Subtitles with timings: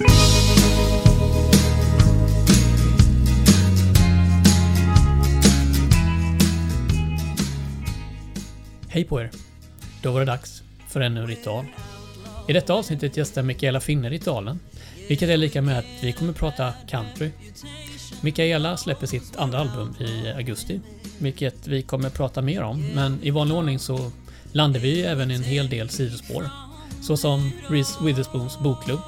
[0.00, 0.08] Hej
[9.04, 9.30] på er!
[10.02, 11.66] Då var det dags för ännu en ritual.
[12.48, 14.60] I detta avsnittet gästar Mikaela Finne ritualen,
[15.08, 17.30] vilket är lika med att vi kommer prata country.
[18.20, 20.80] Mikaela släpper sitt andra album i augusti,
[21.18, 24.10] vilket vi kommer prata mer om, men i vanlig ordning så
[24.52, 26.50] landar vi även i en hel del sidospår.
[27.02, 29.00] Såsom Reese Witherspoons bokklubb,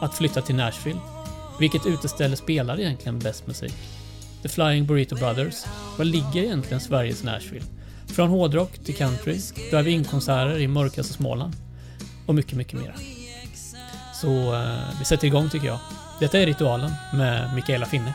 [0.00, 1.00] att flytta till Nashville,
[1.60, 3.74] vilket uteställe spelar egentligen bäst musik?
[4.42, 5.64] The Flying Burrito Brothers,
[5.98, 7.64] var ligger egentligen Sveriges Nashville?
[8.06, 11.54] Från hårdrock till country, drive-in-konserter i mörkaste Småland
[12.26, 12.94] och mycket, mycket mer.
[14.14, 15.78] Så eh, vi sätter igång tycker jag.
[16.20, 18.14] Detta är Ritualen med Mikaela Finne.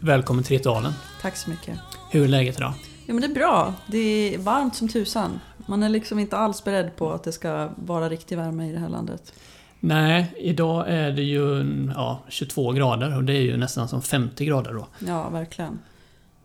[0.00, 0.92] Välkommen till Ritualen.
[1.20, 1.78] Tack så mycket.
[2.10, 2.72] Hur är läget idag?
[3.06, 3.74] Ja men det är bra.
[3.86, 5.40] Det är varmt som tusan.
[5.66, 8.78] Man är liksom inte alls beredd på att det ska vara riktig värme i det
[8.78, 9.32] här landet.
[9.80, 11.64] Nej, idag är det ju
[11.94, 14.86] ja, 22 grader och det är ju nästan som 50 grader då.
[15.06, 15.78] Ja, verkligen.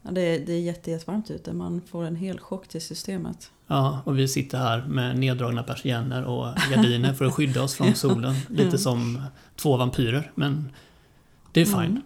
[0.01, 1.53] Ja, det, är, det är jätte, jättevarmt ute.
[1.53, 3.51] Man får en hel chock till systemet.
[3.67, 7.95] Ja, och vi sitter här med neddragna persienner och gardiner för att skydda oss från
[7.95, 8.35] solen.
[8.49, 9.23] Lite som
[9.55, 10.71] två vampyrer, men
[11.51, 12.01] det är fine.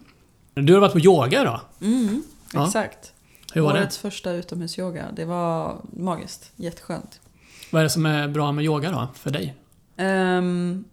[0.53, 1.59] Du har varit på yoga idag.
[1.81, 2.71] Mm, Ja.
[3.53, 3.79] Hur var det?
[3.79, 5.11] Årets första utomhusyoga.
[5.15, 6.51] Det var magiskt.
[6.55, 7.19] Jätteskönt.
[7.71, 9.55] Vad är det som är bra med yoga då, för dig?
[9.97, 10.83] Um,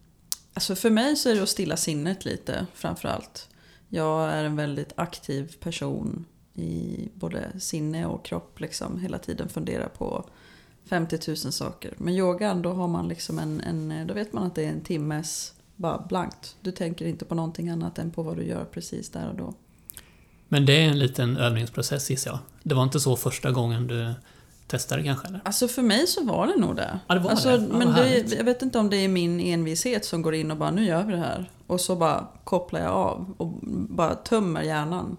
[0.54, 3.48] alltså för mig så är det att stilla sinnet lite framförallt.
[3.88, 8.60] Jag är en väldigt aktiv person i både sinne och kropp.
[8.60, 10.24] Liksom, hela tiden funderar på
[10.84, 11.94] 50 000 saker.
[11.96, 14.80] Men yogan, då har man liksom en, en, då vet man att det är en
[14.80, 16.56] timmes bara blankt.
[16.60, 19.54] Du tänker inte på någonting annat än på vad du gör precis där och då.
[20.48, 22.38] Men det är en liten övningsprocess gissar jag.
[22.62, 24.14] Det var inte så första gången du
[24.66, 25.28] testade kanske?
[25.28, 25.40] Eller?
[25.44, 26.98] Alltså för mig så var det nog det.
[27.06, 27.66] Ja, det var alltså, det.
[27.70, 30.56] Ja, men det, jag vet inte om det är min envishet som går in och
[30.56, 31.50] bara nu gör vi det här.
[31.66, 33.52] Och så bara kopplar jag av och
[33.88, 35.16] bara tömmer hjärnan.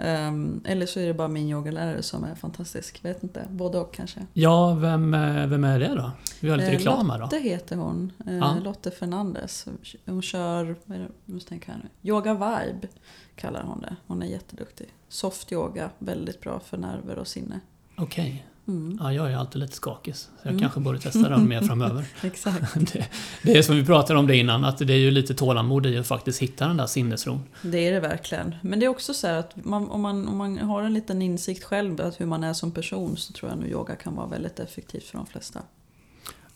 [0.00, 3.04] Ehm, eller så är det bara min yogalärare som är fantastisk.
[3.04, 4.26] Vet inte, både och kanske.
[4.32, 6.10] Ja, vem, eh, vem är det då?
[6.40, 7.24] Vi har lite Eh, reklam här då.
[7.24, 8.12] Lotte heter hon.
[8.26, 8.56] Eh, Ja.
[8.64, 9.66] Lotte Fernandes.
[10.06, 10.76] Hon kör,
[11.24, 12.10] måste tänka här nu.
[12.10, 12.88] Yoga Vibe
[13.36, 13.96] kallar hon det.
[14.06, 14.86] Hon är jätteduktig.
[15.08, 17.60] Soft yoga, väldigt bra för nerver och sinne.
[17.96, 18.46] Okej.
[18.68, 18.98] Mm.
[19.02, 20.16] Ja, jag är alltid lite skakig.
[20.16, 20.60] Så jag Mm.
[20.60, 22.04] kanske borde testa den mer framöver.
[22.22, 22.74] Exakt.
[22.92, 23.06] Det,
[23.42, 25.98] det är som vi pratade om det innan, att det är ju lite tålamod i
[25.98, 27.42] att faktiskt hitta den där sinnesron.
[27.62, 28.54] Det är det verkligen.
[28.62, 31.22] Men det är också så här att man, om, man, om man har en liten
[31.22, 34.26] insikt själv att hur man är som person så tror jag nog yoga kan vara
[34.26, 35.60] väldigt effektivt för de flesta.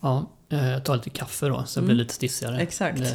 [0.00, 2.02] Ja, eh, jag tar lite kaffe då, så jag blir Mm.
[2.02, 2.58] lite stissigare.
[2.60, 3.00] Exakt.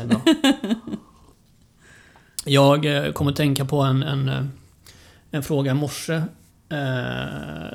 [2.46, 4.46] Jag eh, kom att tänka på en, en, eh,
[5.32, 6.24] en fråga i morse eh,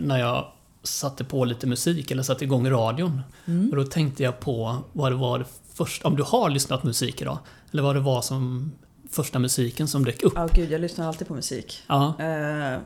[0.00, 0.46] när jag
[0.82, 3.20] satte på lite musik eller satte igång radion.
[3.46, 3.70] Mm.
[3.70, 7.22] Och då tänkte jag på vad det var det första, om du har lyssnat musik
[7.22, 7.38] idag,
[7.72, 8.72] eller vad det var som
[9.10, 10.32] första musiken som dök upp.
[10.36, 11.82] Ja, gud, jag lyssnar alltid på musik.
[11.86, 12.78] Ja, Eh,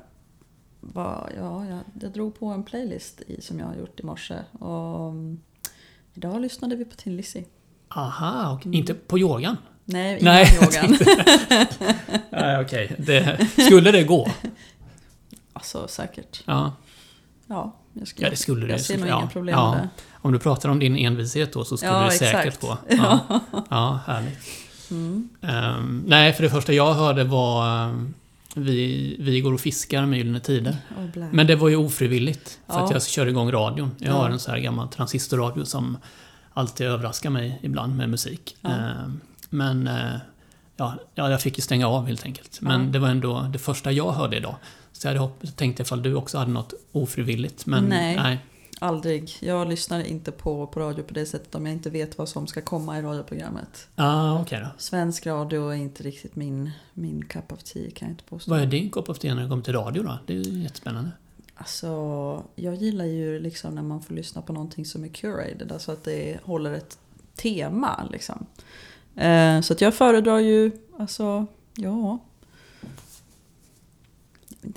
[0.80, 4.34] vad- ja, jag, jag drog på en playlist i, som jag har gjort i morse.
[4.52, 5.40] Och, mm,
[6.14, 7.44] idag lyssnade vi på Tin Lizzy.
[7.88, 8.78] aha, och Mm.
[8.78, 9.56] inte på yogan?
[9.84, 10.98] Nej, innan Nej, jag yogan.
[12.30, 12.94] Nej, okej.
[12.98, 14.28] Det, skulle det gå?
[15.52, 16.42] alltså säkert.
[16.46, 16.72] Ja,
[17.46, 19.70] Ja, skulle, ja det skulle det jag ser nog ja, inga problem ja.
[19.74, 19.88] med det.
[20.12, 22.60] Om du pratar om din envishet då så skulle Ja, det säkert exakt.
[22.60, 22.78] gå.
[22.96, 23.40] Ja,
[23.70, 24.38] ja härligt.
[24.90, 25.28] Mm.
[25.42, 28.14] Ehm, nej, för det första jag hörde var ehm,
[28.56, 30.76] vi, vi går och fiskar med Gyllene Tider.
[31.16, 31.24] Oh.
[31.32, 32.58] Men det var ju ofrivilligt.
[32.66, 33.90] För att jag kör igång radion.
[33.98, 34.12] Jag Ja.
[34.16, 35.98] har en så här gammal transistorradio som
[36.52, 38.56] alltid överraskar mig ibland med musik.
[38.62, 40.14] Ehm, men eh,
[40.76, 42.60] ja, ja, jag fick ju stänga av helt enkelt.
[42.60, 42.86] Men Ja.
[42.92, 44.54] det var ändå det första jag hörde idag.
[44.92, 47.66] Så jag hade hopp- tänkte ifall du också hade något ofrivilligt.
[47.66, 48.16] Men Nej.
[48.16, 48.38] nej.
[48.80, 49.36] Aldrig.
[49.40, 52.46] Jag lyssnar inte på, på radio på det sättet om jag inte vet vad som
[52.46, 53.88] ska komma i radioprogrammet.
[53.94, 54.66] Ah, okej då.
[54.78, 58.50] Svensk radio är inte riktigt min, min cup of tea kan jag inte påstå.
[58.50, 60.18] Vad är din kopp of tea när det kommer till radio då?
[60.26, 61.10] Det är ju jättespännande.
[61.54, 65.72] Alltså, jag gillar ju liksom när man får lyssna på någonting som är curated.
[65.72, 66.98] Alltså att det håller ett
[67.36, 68.46] tema liksom.
[69.16, 72.18] Eh, så att jag föredrar ju, alltså, ja.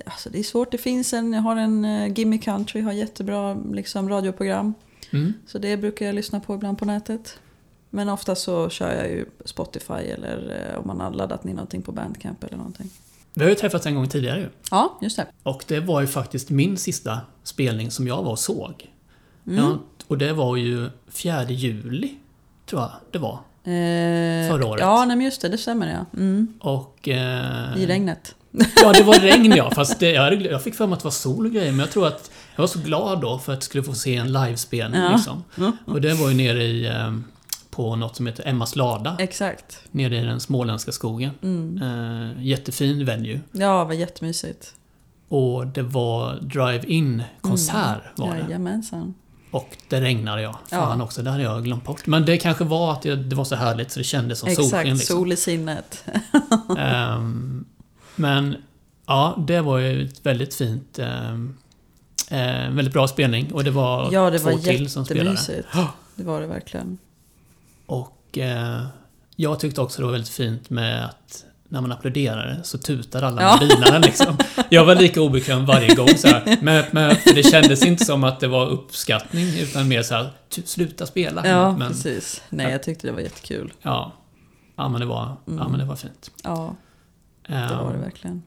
[0.06, 3.58] Alltså det är svårt, det finns en, jag har en uh, Gimme Country, har jättebra
[3.72, 4.74] liksom, radioprogram.
[5.14, 5.34] Mm.
[5.48, 7.40] Så det brukar jag lyssna på ibland på nätet.
[7.90, 11.82] Men ofta så kör jag ju Spotify eller eh, om man har laddat ner någonting
[11.82, 12.90] på Bandcamp eller någonting.
[13.34, 14.50] Vi har ju träffats en gång tidigare ju.
[14.72, 15.28] Ja, just det.
[15.44, 18.90] Och det var ju faktiskt min sista spelning som jag var och såg.
[19.48, 19.60] Mm.
[19.60, 22.16] Ja, och det var ju 4 juli,
[22.66, 23.40] tror jag det var.
[23.68, 24.82] Eh, Förra året.
[24.82, 26.20] Ja, nej, men just det, det stämmer ja.
[26.20, 26.54] Mm.
[26.60, 27.08] Och...
[27.08, 28.36] Eh, I regnet.
[28.84, 29.72] Ja, det var regn ja.
[29.76, 31.72] Fast det, jag, jag fick för mig att det var sol och grejer.
[31.72, 34.16] Men jag tror att jag var så glad då för att jag skulle få se
[34.16, 35.12] en livespelning Ja.
[35.16, 35.44] liksom.
[35.56, 35.72] Ja.
[35.86, 36.88] Och det var ju nere i...
[36.88, 37.12] Eh,
[37.70, 39.16] på något som heter Emmas lada.
[39.20, 39.80] Exakt.
[39.92, 41.32] Nere i den småländska skogen.
[41.42, 41.82] Mm.
[41.82, 43.40] Eh, jättefin venue.
[43.52, 44.74] Ja, det var jättemysigt.
[45.30, 48.40] Och det var drive-in konsert var det.
[48.40, 49.14] Jajamensan.
[49.58, 50.60] Och det regnade ja.
[50.70, 50.78] Ja.
[50.78, 52.08] Fan också, det hade jag glömt bort.
[52.08, 54.70] Men det kanske var att det, det var så härligt så det kändes som Exakt,
[54.70, 55.16] solsken liksom.
[55.18, 56.04] sol i sinnet.
[56.78, 57.66] Ehm,
[58.16, 58.56] men
[59.06, 61.00] ja, det var ju ett väldigt fint...
[61.00, 61.58] Um,
[62.76, 65.30] väldigt bra spelning och det var Ja, det två var till som spelade.
[65.30, 65.68] jättemysigt.
[66.16, 66.98] Det var det verkligen.
[67.86, 68.86] Och eh,
[69.36, 73.42] jag tyckte också det var väldigt fint med att när man applåderade så tutade alla
[73.42, 73.58] Ja.
[73.60, 74.38] bilarna liksom.
[74.70, 76.58] Jag var lika obekväm varje gång så här.
[76.62, 80.30] Men, men för det kändes inte som att det var uppskattning utan mer så här,
[80.50, 81.48] "Tu- sluta spela.
[81.48, 82.42] Ja, men, precis.
[82.50, 83.74] Nej, jag tyckte det var jättekul.
[83.82, 84.14] ja,
[84.76, 85.72] ja, men det var, ja, Mm.
[85.72, 86.32] men det var fint.
[86.44, 86.76] Ja,
[87.48, 88.44] det var det Ehm, verkligen.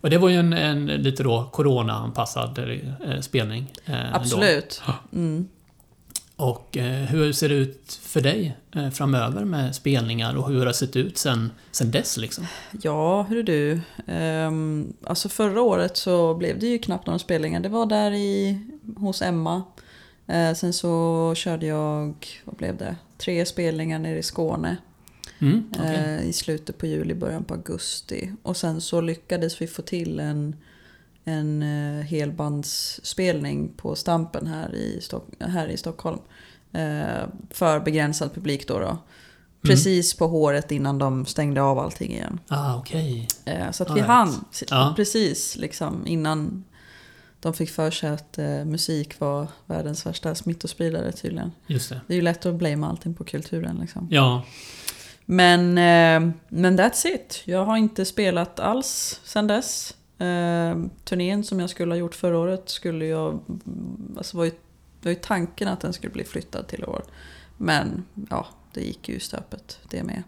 [0.00, 2.58] Och det var ju en, en lite då corona-anpassad
[3.04, 3.72] eh, spelning.
[3.84, 4.14] eh.
[4.14, 4.82] Absolut.
[5.12, 5.48] Mm.
[6.38, 10.66] Och eh, hur ser det ut för dig eh, framöver med spelningar och hur har
[10.66, 12.46] det sett ut sen, sen dess liksom?
[12.82, 13.80] Ja, hur är du?
[14.12, 17.60] Um, alltså förra året så blev det ju knappt några spelningar.
[17.60, 18.58] Det var där i,
[18.96, 19.62] hos Emma.
[20.26, 22.14] Eh, sen så körde jag,
[22.44, 22.96] vad blev det?
[23.18, 24.76] Tre spelningar nere i Skåne.
[25.38, 25.96] Mm, okej.
[25.96, 28.32] eh, I slutet på juli, början på augusti.
[28.42, 30.56] Och sen så lyckades vi få till en,
[31.28, 36.18] en eh, helbandsspelning på Stampen här i, Stock- här i Stockholm.
[36.72, 38.78] Eh, för begränsad publik då.
[38.78, 38.98] då.
[39.62, 42.40] Precis på håret innan de stängde av allting igen.
[42.48, 43.28] Ah, okej.
[43.44, 44.10] Eh, så att All vi right.
[44.12, 44.92] hann Ja.
[44.96, 46.64] precis liksom innan
[47.40, 51.52] de fick för sig att eh, musik var världens värsta smittospridare tydligen.
[51.66, 52.00] Just det.
[52.06, 54.08] Det är ju lätt att blamea allting på kulturen liksom.
[54.10, 54.42] Ja,
[55.24, 57.42] Men, eh, men that's it.
[57.44, 59.94] Jag har inte spelat alls sen dess.
[60.18, 63.40] Eh, turnén som jag skulle ha gjort förra året skulle jag...
[64.16, 64.50] Alltså var ju,
[65.02, 67.02] var ju tanken att den skulle bli flyttad till år.
[67.56, 70.22] Men ja, det gick ju i stöpet det med.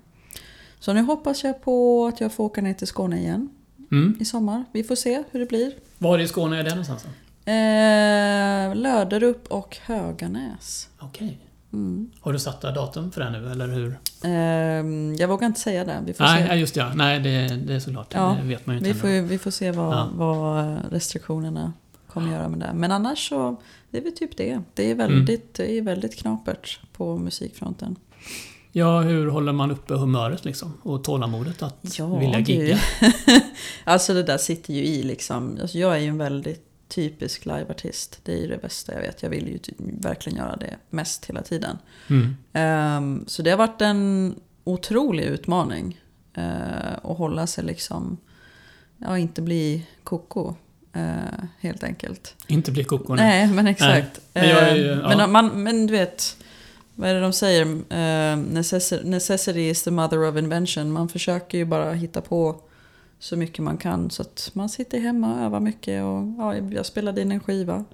[0.79, 3.49] Så nu hoppas jag på att jag får åka ner till Skåne igen
[3.91, 4.17] mm.
[4.21, 4.65] i sommar.
[4.73, 5.73] Vi får se hur det blir.
[5.99, 7.03] Var i Skåne är det någonstans?
[7.03, 7.53] då?
[7.53, 10.89] Eh, Löderup och Höganäs.
[10.99, 11.39] Okej.
[11.73, 12.11] Mm.
[12.21, 13.99] Har du satt datum för det nu, eller hur?
[14.25, 16.03] Eh, jag vågar inte säga det.
[16.07, 16.49] Vi får Nej, se.
[16.49, 16.81] ja, just det.
[16.81, 16.93] ja.
[16.95, 18.15] Nej, det, det är såklart.
[18.15, 20.09] Ja, det vet man ju inte Vi får, vi får se vad, Ja.
[20.15, 21.73] vad restriktionerna
[22.09, 22.71] kommer göra med det.
[22.75, 23.57] Men annars så,
[23.91, 24.61] det är väl typ det.
[24.75, 27.97] Det är väldigt, det är väldigt knapert på musikfronten.
[28.73, 30.73] Ja, hur håller man uppe humöret liksom?
[30.83, 32.79] Och tålamodet att Ja, vilja gigga?
[33.85, 35.59] alltså det där sitter ju i liksom.
[35.61, 38.21] Alltså jag är ju en väldigt typisk liveartist.
[38.23, 39.23] Det är ju det bästa jag vet.
[39.23, 41.79] Jag vill ju ty- verkligen göra det mest hela tiden.
[42.11, 42.37] Mm.
[42.53, 44.35] Ehm, så det har varit en
[44.65, 46.01] otrolig utmaning.
[46.39, 48.17] Uh, att hålla sig liksom,
[48.99, 50.55] ja inte bli koko.
[50.93, 52.35] eh, helt enkelt.
[52.47, 53.23] Inte bli koko nu.
[53.23, 54.21] Nej, men exakt.
[54.33, 55.17] Men jag är Eh, ja.
[55.17, 56.37] men, man, men du vet,
[56.95, 57.63] vad är det de säger?
[57.67, 60.93] Eh, necessi- necessity is the mother of invention.
[60.93, 62.61] Man försöker ju bara hitta på
[63.21, 64.11] så mycket man kan.
[64.11, 66.05] Så att man sitter hemma och övar mycket.
[66.05, 67.85] Och ja, jag spelade in en skiva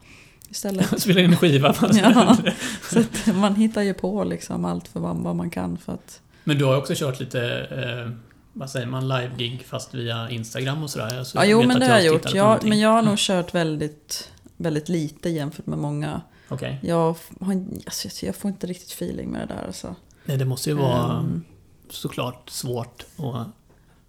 [0.49, 1.01] istället.
[1.03, 1.75] Spela in en skiva.
[1.93, 2.37] Ja.
[2.91, 5.79] så att man hittar ju på liksom allt för vad, vad man kan.
[5.79, 8.13] För att, Men du har också kört lite, eh,
[8.53, 11.25] vad säger man, live-gig fast via Instagram och sådär.
[11.25, 12.35] Så ja, jag jo men att det har jag gjort.
[12.35, 16.21] Jag, men jag har nog kört väldigt, väldigt lite jämfört med många.
[16.49, 16.79] Okej.
[16.83, 19.67] Jag, har, alltså, jag får inte riktigt feeling med det där.
[19.67, 19.95] Alltså.
[20.25, 21.45] Nej, det måste ju vara Ehm,
[21.91, 23.07] såklart svårt.
[23.17, 23.37] Och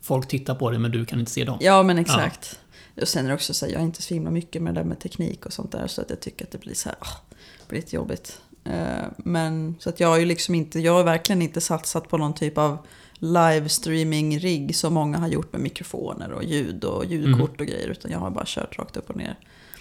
[0.08, 1.58] folk tittar på det men du kan inte se dem.
[1.62, 2.60] Ja men exakt.
[3.02, 4.80] Och sen är det också så här, jag är inte så himla mycket med det
[4.80, 6.98] där med teknik och sånt där så att jag tycker att det blir så här,
[7.02, 8.42] ah, det blir lite jobbigt.
[8.64, 12.18] Eh, men så att jag har ju liksom inte, jag har verkligen inte satsat på
[12.18, 12.78] någon typ av
[13.20, 18.20] livestreaming-rigg som många har gjort med mikrofoner och ljud och ljudkort och grejer utan jag
[18.20, 19.36] har bara kört rakt upp och ner.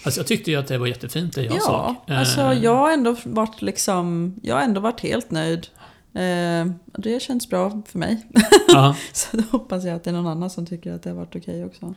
[0.05, 2.15] Alltså jag tyckte ju att det var jättefint det jag ja, såg.
[2.15, 5.67] Eh, alltså jag har ändå varit liksom, jag har ändå varit helt nöjd.
[6.17, 6.67] Eh,
[6.99, 8.27] det känns bra för mig.
[9.13, 11.37] Så då hoppas jag att det är någon annan som tycker att det har varit
[11.37, 11.95] okej också.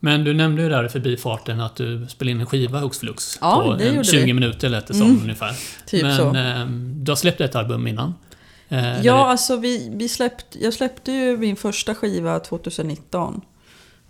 [0.00, 3.38] Men du nämnde ju där i förbifarten att du spelade in en skiva hux flux.
[3.40, 4.32] Ja, på det en gjorde 20 vi.
[4.32, 5.22] minuter lät det som Mm.
[5.22, 5.52] ungefär.
[5.86, 6.34] Typ Men så.
[6.34, 8.14] ehm, du har släppt ett album innan.
[8.68, 13.40] Eh, Ja, där alltså vi, vi släppte, jag släppte ju min första skiva 2019.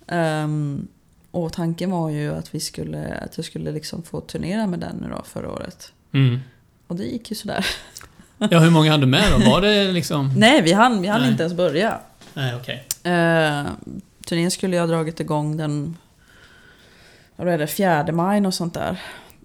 [0.07, 0.87] Ehm,
[1.31, 4.95] och tanken var ju att, vi skulle, att jag skulle liksom få turnera med den
[4.95, 5.91] nu då förra året.
[6.11, 6.39] det- Mm.
[6.87, 7.65] Och det gick ju sådär.
[8.49, 9.49] Ja, hur många hade du med då?
[9.49, 10.33] Var det liksom...
[10.37, 11.31] Nej, vi hann, vi hann Nej.
[11.31, 11.99] inte ens börja.
[12.33, 12.75] Nej, okej.
[13.05, 13.71] Uh,
[14.25, 15.97] turnén skulle jag ha dragit igång den
[17.35, 19.01] vad är det, 4 maj och sånt där.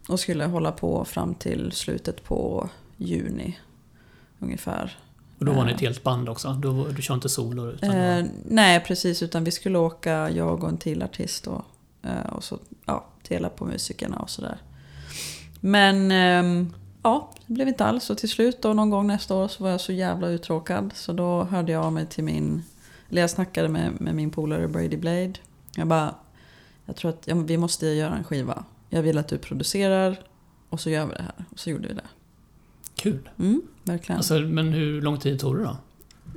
[0.08, 3.58] Och skulle hålla på fram till slutet på juni
[4.38, 4.98] ungefär.
[5.38, 5.74] Och då var ni Eh.
[5.74, 6.52] ett helt band också?
[6.52, 7.70] Du, du kör inte solo?
[7.70, 9.22] Utan Eh, var- nej, precis.
[9.22, 11.62] Utan vi skulle åka, jag och en till artist och,
[12.02, 14.58] eh, och så ja, dela på musikerna och sådär.
[15.60, 16.72] Men ehm,
[17.06, 18.10] ja, det blev inte alls.
[18.10, 20.92] Och till slut då någon gång nästa år så var jag så jävla uttråkad.
[20.94, 22.62] Så då hörde jag av mig till min,
[23.10, 25.32] eller jag snackade med, med min polare Brady Blade.
[25.76, 26.14] Jag bara,
[26.84, 28.64] jag tror att ja, vi måste göra en skiva.
[28.88, 30.20] Jag vill att du producerar
[30.68, 31.44] och så gör vi det här.
[31.50, 32.08] Och så gjorde vi det.
[32.94, 33.28] Kul.
[33.38, 34.16] Mm, verkligen.
[34.16, 35.76] Alltså, men hur lång tid tog det då?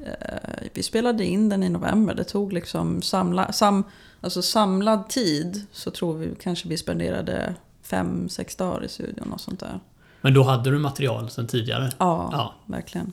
[0.06, 2.16] Eh, vi spelade in den i november.
[2.16, 3.84] Det tog liksom samla, sam,
[4.22, 9.42] alltså samlad tid så tror vi kanske vi spenderade fem, sex dagar i studion och
[9.42, 9.80] sånt där.
[10.22, 11.92] Men då hade du material sedan tidigare?
[11.98, 12.54] Ja, Ja.
[12.66, 13.12] verkligen.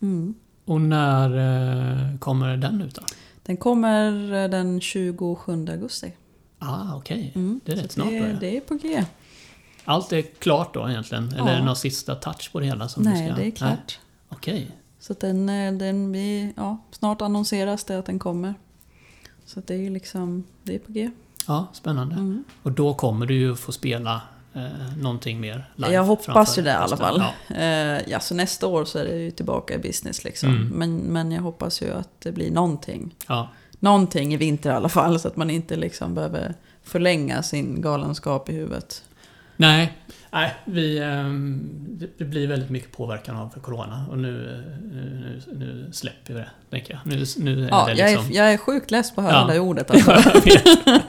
[0.00, 0.34] Mm.
[0.64, 1.30] Och när
[2.10, 3.02] eh, kommer den ut då?
[3.42, 6.12] Den kommer eh, den 27 augusti.
[6.58, 7.32] Ah, okej.
[7.34, 7.60] Mm.
[7.64, 9.04] Det är Så rätt snart det, det är på G.
[9.84, 11.28] Allt är klart då egentligen?
[11.28, 11.48] Eller Ja.
[11.48, 12.88] är det någon sista touch på det hela?
[12.88, 13.40] Som Nej, du ska...
[13.42, 13.98] det är klart.
[14.28, 14.70] Okej.
[15.00, 18.54] Så att den, eh, den vi, ja, snart annonseras det att den kommer.
[19.46, 21.10] Så det är liksom, det är på G.
[21.46, 22.14] Ja, spännande.
[22.14, 22.44] Mm.
[22.62, 24.20] Och då kommer du ju få spela
[24.58, 27.22] eh, någonting mer live Jag hoppas ju det i alla fall.
[27.48, 27.56] Ja.
[27.56, 30.48] Eh, ja, så nästa år så är det ju tillbaka i business liksom.
[30.48, 30.68] Mm.
[30.68, 33.14] Men, men jag hoppas ju att det blir någonting.
[33.26, 33.48] Ja.
[33.78, 35.20] Någonting i vinter i alla fall.
[35.20, 39.04] Så att man inte liksom behöver förlänga sin galenskap i huvudet.
[39.56, 39.92] Nej,
[40.32, 41.68] nej vi, ehm,
[42.18, 44.06] det- blir väldigt mycket påverkan av Corona.
[44.10, 47.00] Och nu, eh, nu, nu släpper vi det, tänker jag.
[47.16, 48.30] Nu, nu är Ja, det jag, liksom...
[48.30, 49.54] är, jag är sjukt less på att höra Ja.
[49.54, 49.90] det ordet.
[49.90, 50.10] Alltså.
[50.12, 51.00] jag.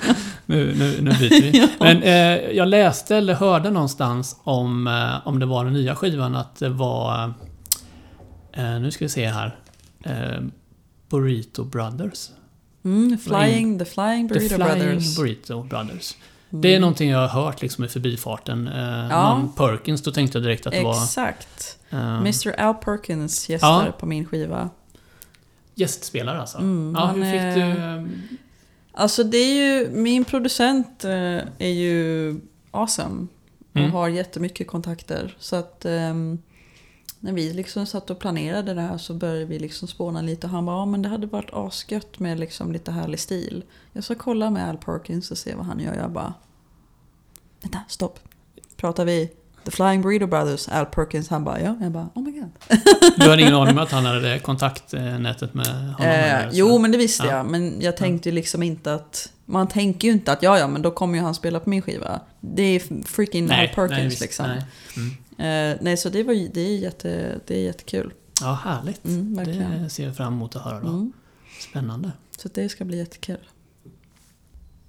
[0.45, 1.59] Nu, nu, nu byter vi.
[1.59, 1.67] Ja.
[1.79, 6.35] Men eh, jag läste eller hörde någonstans om, eh, om det var den nya skivan
[6.35, 7.33] att det var...
[8.53, 9.55] Eh, nu ska vi se här.
[10.05, 10.41] Eh,
[11.09, 12.29] Burrito Brothers.
[12.85, 15.17] Mm, flying, the Flying The Burrito Flying Brothers.
[15.17, 16.15] Burrito Brothers.
[16.51, 16.61] Mm.
[16.61, 18.67] Det är någonting jag har hört liksom i förbifarten.
[18.67, 19.37] Eh, Ja.
[19.37, 21.03] Någon Perkins, då tänkte jag direkt att det var...
[21.03, 21.77] Exakt.
[21.89, 23.91] eh, Mr Al Perkins gästar Ja.
[23.91, 24.69] på min skiva.
[25.75, 26.57] Gästspelare alltså.
[26.57, 28.09] Mm, ja, hur fick är- du...
[28.91, 31.11] Alltså det är ju, min producent eh,
[31.57, 32.35] är ju
[32.71, 33.27] awesome.
[33.71, 33.91] Och Mm.
[33.91, 35.35] har jättemycket kontakter.
[35.39, 36.39] Så att ehm,
[37.19, 40.47] när vi liksom satt och planerade det här så började vi liksom spåna lite.
[40.47, 43.63] Och han bara, ja men det hade varit asgött med liksom lite härlig stil.
[43.93, 45.93] Jag ska kolla med Al Perkins och se vad han gör.
[45.95, 46.33] Jag bara,
[47.61, 48.19] vänta, stopp.
[48.77, 49.31] Pratar vi
[49.65, 51.29] The Flying Burrito Brothers, Al Perkins?
[51.29, 51.75] Han bara, ja.
[51.81, 52.49] Jag bara, oh my god.
[53.17, 56.11] Du hade ingen aning om att han hade det kontaktnätet med honom?
[56.11, 56.57] Eh, så?
[56.57, 57.38] jo, men det visste Ja.
[57.38, 57.45] jag.
[57.45, 59.33] Men jag tänkte ju liksom inte att...
[59.45, 61.81] Man tänker ju inte att ja, ja, men då kommer ju han spela på min
[61.81, 62.19] skiva.
[62.39, 64.45] Det är freaking Al Perkins nej, visst, liksom.
[64.47, 64.65] Nej.
[64.97, 65.17] Mm.
[65.39, 68.13] Eh, nej, så det, var, det, är jätte, det är jättekul.
[68.41, 69.05] Ja, härligt.
[69.05, 70.88] Mm, det ser jag fram emot att höra då.
[70.88, 71.13] Mm.
[71.69, 72.12] Spännande.
[72.38, 73.38] Så det ska bli jättekul.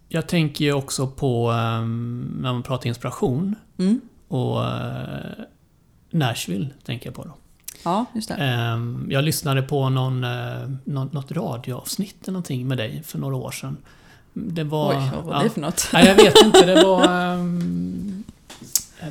[0.09, 4.01] Jag tänker ju också på, ehm, när man pratar inspiration, Mm.
[4.29, 5.45] och eh,
[6.11, 7.35] Nashville tänker jag på då.
[7.85, 8.35] Ja, just det.
[8.35, 10.21] Ehm, jag lyssnade på någon,
[10.85, 13.77] någon, något radioavsnitt eller någonting med dig för några år sedan.
[14.33, 14.91] Det var...
[14.91, 15.43] Oj, vad var ja.
[15.43, 15.89] det för något?
[15.93, 16.67] Nej, jag vet inte.
[16.67, 17.05] Det var...
[17.35, 17.45] eh,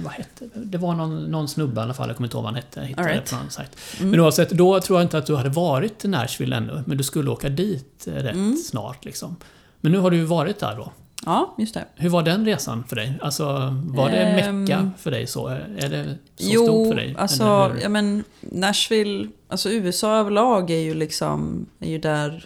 [0.03, 0.77] vad hette det?
[0.77, 2.07] Var någon, någon snubbe i alla fall.
[2.07, 2.81] Jag kommer inte ihåg vad han hette.
[2.81, 3.25] Hittade right.
[3.25, 3.77] det på någon sajt.
[3.99, 4.11] Mm.
[4.11, 6.83] Men oavsett, då tror jag inte att du hade varit i Nashville ännu.
[6.85, 8.55] Men du skulle åka dit eh, rätt Mm.
[8.55, 9.35] snart liksom.
[9.81, 10.91] Men nu har du ju varit där då.
[11.25, 11.85] Ja, just det.
[11.95, 13.19] Hur var den resan för dig?
[13.21, 13.43] Alltså,
[13.87, 15.47] var det Ehm, Mecka för dig så?
[15.47, 16.03] Är det
[16.35, 17.15] så jo, stort för dig?
[17.17, 17.81] alltså, Eller hur?
[17.81, 22.45] ja men Nashville, alltså USA överlag är ju liksom, är ju där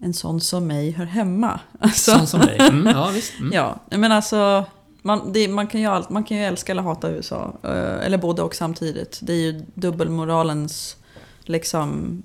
[0.00, 1.60] en sån som mig hör hemma.
[1.80, 2.56] Alltså, Sån som dig?
[2.60, 3.38] Mm, ja, visst.
[3.40, 3.52] Mm.
[3.52, 4.64] Ja, men alltså
[5.08, 7.52] man, det, man, kan ju allt, man kan ju älska eller hata USA.
[7.64, 9.18] eh, Eller både och samtidigt.
[9.22, 10.96] Det är ju dubbelmoralens
[11.44, 12.22] liksom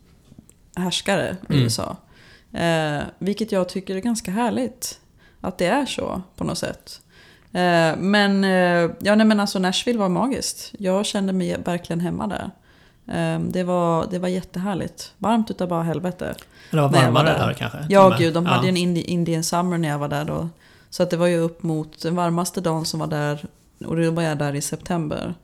[0.75, 1.61] härskare Mm.
[1.63, 1.95] USA.
[2.53, 4.99] Eh, vilket jag tycker är ganska härligt.
[5.41, 7.01] Att det är så på något sätt.
[7.51, 10.73] Eh, men, eh, ja, nej, men alltså Nashville var magiskt.
[10.79, 12.51] Jag kände mig verkligen hemma där.
[13.15, 15.13] Eh, det, var, det var jättehärligt.
[15.17, 16.35] Varmt utav bara helvete.
[16.71, 17.47] Det var jag var varmare där.
[17.47, 17.77] där kanske?
[17.89, 18.73] Ja, gud, de hade Ja.
[18.75, 20.49] ju en Indi- Indian Summer när jag var där då.
[20.93, 23.45] Så att det var ju upp mot den varmaste dagen som var där,
[23.85, 25.35] och då var jag där i september.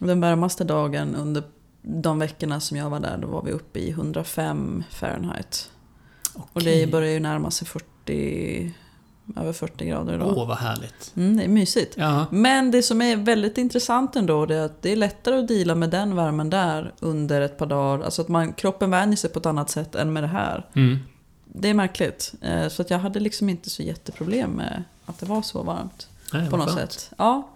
[0.00, 1.42] Och den varmaste dagen under
[1.82, 5.70] de veckorna som jag var där, då var vi uppe i 105 Fahrenheit.
[6.34, 6.86] Och Okej.
[6.86, 8.74] det börjar ju närma sig 40,
[9.36, 10.24] över 40 grader då.
[10.24, 11.12] Åh, vad härligt.
[11.16, 11.94] Mm, det är mysigt.
[11.96, 12.26] Ja.
[12.30, 15.74] Men det som är väldigt intressant ändå det är att det är lättare att deala
[15.74, 18.04] med den värmen där under ett par dagar.
[18.04, 20.66] Alltså att man, kroppen vänjer sig på ett annat sätt än med det här.
[20.74, 20.98] Mm.
[21.56, 22.34] Det är märkligt.
[22.40, 26.08] Eh, Så att jag hade liksom inte så jätteproblem med att det var så varmt.
[26.32, 26.92] Nej, På något skönt.
[26.92, 27.10] sätt.
[27.18, 27.48] Ja.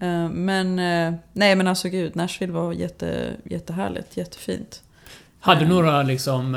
[0.00, 4.82] Eh, Men, eh, nej men alltså gud, Nashville var jätte, jättehärligt, jättefint.
[5.40, 6.56] Hade du några liksom,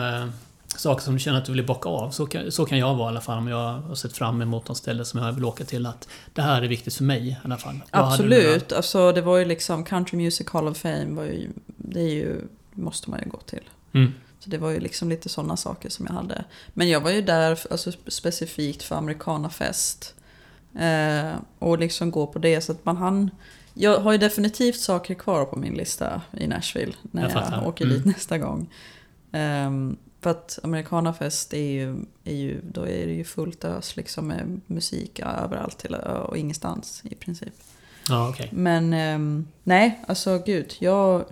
[0.75, 2.11] saker som du känner att du vill bocka av?
[2.11, 4.67] Så kan, så kan jag vara i alla fall om jag har sett fram emot
[4.67, 5.85] något ställe som jag vill åka till.
[5.85, 7.79] Att det här är viktigt för mig i alla fall.
[7.91, 11.99] Vad Absolut, alltså det var ju liksom Country Music Hall of Fame var ju, det
[12.01, 12.41] är ju,
[12.71, 13.63] måste man ju gå till.
[13.93, 14.13] Mm.
[14.39, 16.43] Så det var ju liksom lite sådana saker som jag hade.
[16.73, 20.15] Men jag var ju där alltså, specifikt för Amerikanafest.
[20.79, 22.61] Eh, och liksom gå på det.
[22.61, 23.31] Så att man hann
[23.73, 27.85] Jag har ju definitivt saker kvar på min lista i Nashville när Jag jag, åker
[27.85, 27.97] Mm.
[27.97, 28.69] dit nästa gång.
[29.31, 34.27] Ehm, för att Americanafest är ju, är ju, då är det ju fullt ös liksom
[34.27, 37.53] med musik överallt till, och ingenstans i princip.
[38.09, 38.49] Ja, okej.
[38.51, 40.73] Men ehm, nej, alltså gud.
[40.79, 41.25] Jag,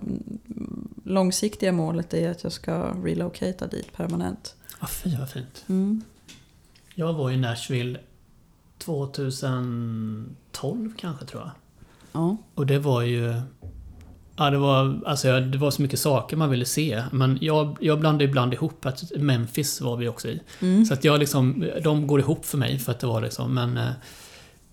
[1.08, 4.56] långsiktiga målet är att jag ska relocata dit permanent.
[4.80, 5.66] Ah, fy vad fint.
[5.70, 6.02] Mm.
[6.96, 8.00] Jag var i Nashville
[8.78, 11.52] 2012 kanske tror jag.
[12.12, 12.38] Ja.
[12.56, 13.34] Och det var ju...
[14.40, 17.04] Ja, det var, alltså, det var så mycket saker man ville se.
[17.12, 20.42] Men jag, jag blandade ibland ihop att Memphis var vi också i.
[20.62, 20.86] Mm.
[20.86, 23.78] Så att jag liksom, de går ihop för mig för att det var liksom, men...
[23.78, 23.90] eh,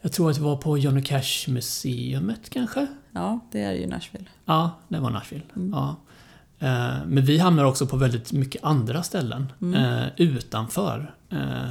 [0.01, 2.87] Jag tror att det var på Johnny Cash Museumet kanske?
[3.13, 4.25] ja, det är ju Nashville.
[4.45, 5.45] Ja, det var Nashville.
[5.57, 5.71] Mm.
[5.73, 5.97] Ja.
[6.59, 9.75] Eh, Men vi hamnar också på väldigt mycket andra ställen Mm.
[10.03, 11.15] eh, utanför.
[11.31, 11.71] Eh,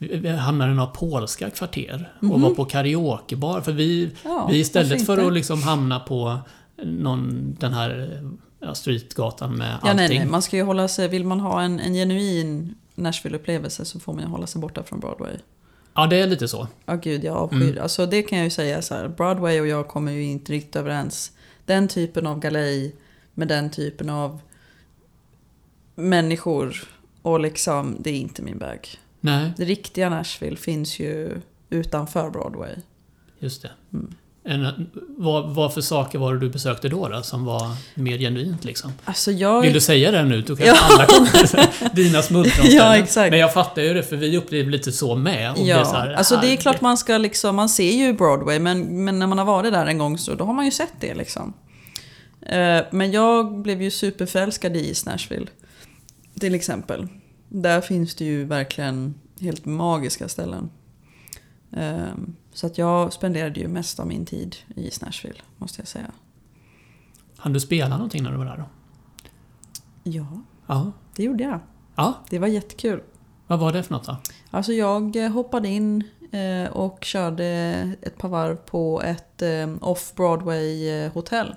[0.00, 2.42] Vi hamnar i några polska kvarter och Mhm.
[2.42, 3.60] var på karaokebar.
[3.60, 6.38] För vi, Ja, vi istället för att liksom hamna på
[6.82, 8.20] någon, den här
[8.60, 9.96] ja, streetgatan med Ja, allting.
[9.96, 10.26] nej, nej.
[10.26, 14.22] Man ska ju hålla sig, vill man ha en, en genuin Nashville-upplevelse så får man
[14.22, 15.36] ju hålla sig borta från Broadway.
[15.94, 16.68] Ja, det är lite så.
[16.86, 17.62] Ja, gud, jag avskyr.
[17.70, 17.82] Mm.
[17.82, 19.08] Alltså det kan jag ju säga så här.
[19.08, 21.32] Broadway och jag kommer ju inte riktigt överens.
[21.64, 22.94] Den typen av galej
[23.38, 24.40] med den typen av
[25.94, 26.76] människor
[27.22, 28.88] och liksom, det är inte min väg.
[29.20, 31.40] Nej, Det riktiga Nashville finns ju
[31.70, 32.74] utanför Broadway.
[33.38, 33.70] just det.
[33.92, 34.14] Mm.
[34.44, 38.64] En, vad, vad för saker var det du besökte då, då som var mer genuint
[38.64, 38.92] liksom?
[39.04, 39.62] Alltså jag...
[39.62, 40.42] Vill du säga det nu?
[40.42, 40.74] Då kan Ja.
[40.90, 42.76] alla kommer Dina smultronställen.
[42.76, 43.30] Ja, exakt.
[43.30, 45.52] Men jag fattar ju det, för vi upplevde lite så med.
[45.52, 48.58] Och Ja, så här, alltså det är klart man ska liksom, man ser ju Broadway
[48.58, 50.92] men, men när man har varit där en gång så då har man ju sett
[51.00, 51.52] det liksom.
[52.42, 55.46] Eh, Men jag blev ju superförälskad i East Nashville.
[56.40, 57.08] Till exempel.
[57.48, 60.70] Där finns det ju verkligen helt magiska ställen.
[61.72, 62.06] Eh,
[62.52, 66.10] Så att jag spenderade ju mest av min tid i East Nashville, måste jag säga.
[67.36, 68.64] Hann du spela någonting när du var där då?
[70.02, 70.26] Ja,
[70.66, 70.92] Ja.
[71.16, 71.60] det gjorde jag.
[71.96, 73.02] Ja, Det var jättekul.
[73.46, 74.16] vad var det för något då?
[74.50, 77.46] Alltså jag hoppade in eh, och körde
[78.02, 81.54] ett par varv på ett eh, off-Broadway hotell.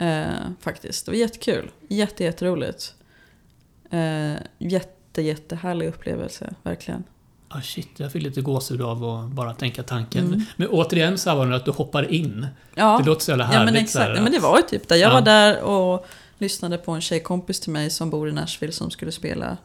[0.00, 1.06] Eh, faktiskt.
[1.06, 1.70] Det var jättekul.
[1.88, 2.94] Jätte, jätteroligt.
[3.90, 7.04] Eh, jätte, jättehärlig upplevelse, verkligen.
[7.48, 10.26] Ah, shit, jag fick lite gåshud av att bara tänka tanken.
[10.26, 10.40] Mm.
[10.56, 12.46] Men återigen så var det att du hoppar in.
[12.74, 13.74] Ja, Det låter så jävla ja härligt.
[13.74, 14.16] men så här, exakt.
[14.18, 14.96] Ja, men det var ju typ det.
[14.96, 15.14] Jag Ja.
[15.14, 16.06] var där och
[16.38, 19.56] lyssnade på en tjejkompis till mig som bor i Nashville som skulle spela.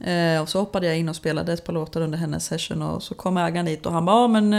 [0.00, 3.02] Eh, och så hoppade jag in och spelade ett par låtar under hennes session och
[3.02, 4.52] så kom ägaren dit och han bara, "Ja, men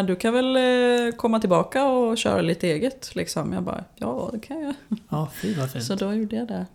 [0.00, 3.52] eh, du kan väl eh, komma tillbaka och köra lite eget liksom.
[3.52, 4.74] Jag bara, ja det kan jag.
[5.08, 5.84] Ja, fy vad fint.
[5.84, 6.66] Så då gjorde jag det.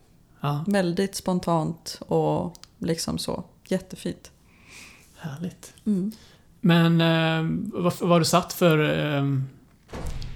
[0.41, 3.43] Ja, Väldigt spontant och liksom så.
[3.67, 4.31] Jättefint.
[5.17, 5.73] härligt.
[5.85, 6.11] Mm.
[6.61, 8.79] Men eh, vad, vad du satt för...
[9.17, 9.23] Eh,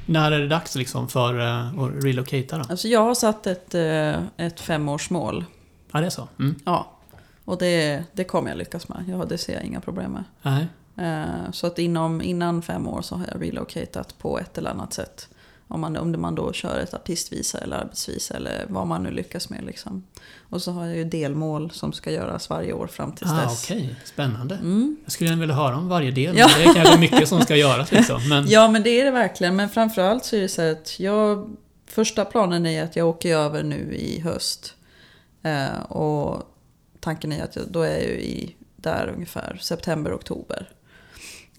[0.05, 2.63] när är det dags liksom för eh, att relocata då?
[2.69, 3.75] Alltså jag har satt ett,
[4.37, 5.45] ett femårsmål.
[5.91, 6.27] Ja, det är så?
[6.39, 6.55] Mm.
[6.65, 6.91] Ja.
[7.47, 9.05] Och det, det kommer jag lyckas med.
[9.07, 10.23] Ja, det ser jag inga problem med.
[10.41, 10.67] Nej.
[11.07, 14.93] Eh, Så att inom, innan fem år så har jag relocatat på ett eller annat
[14.93, 15.27] sätt.
[15.67, 19.49] Om man, om man då kör ett artistvisa eller arbetsvisa eller vad man nu lyckas
[19.49, 19.63] med.
[19.65, 20.03] Liksom.
[20.49, 23.63] Och så har jag ju delmål som ska göras varje år fram tills Ah, dess.
[23.63, 24.55] Okej, spännande.
[24.55, 24.97] Mm.
[25.03, 26.37] Jag skulle gärna vilja höra om varje del.
[26.37, 26.47] Ja.
[26.57, 28.29] Det är kanske mycket som ska göras liksom.
[28.29, 29.55] Men, Ja men det är det verkligen.
[29.55, 31.55] Men framförallt så är det så att jag...
[31.89, 34.73] Första planen är att jag åker över nu i höst.
[35.43, 36.53] Eh, och
[37.07, 40.69] tanken är att jag, då är jag ju i, där ungefär september, oktober.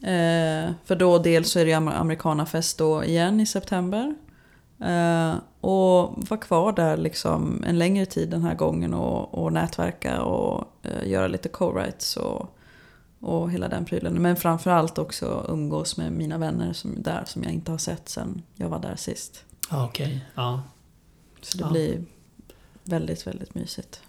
[0.02, 4.14] Eh, för då dels så är det ju Amer- Amerikanafest då igen i september.
[4.80, 10.22] Eh, och vara kvar där liksom en längre tid den här gången och, och nätverka
[10.22, 12.56] och eh, göra lite co-writes och,
[13.20, 14.14] och hela den prylen.
[14.14, 18.42] Men framförallt också umgås med mina vänner som där som jag inte har sett sen
[18.54, 19.44] jag var där sist.
[19.68, 20.24] ah, okej.
[20.34, 20.62] Ja.
[21.40, 21.70] Så det Ja.
[21.70, 22.04] blir
[22.84, 24.00] väldigt, väldigt mysigt.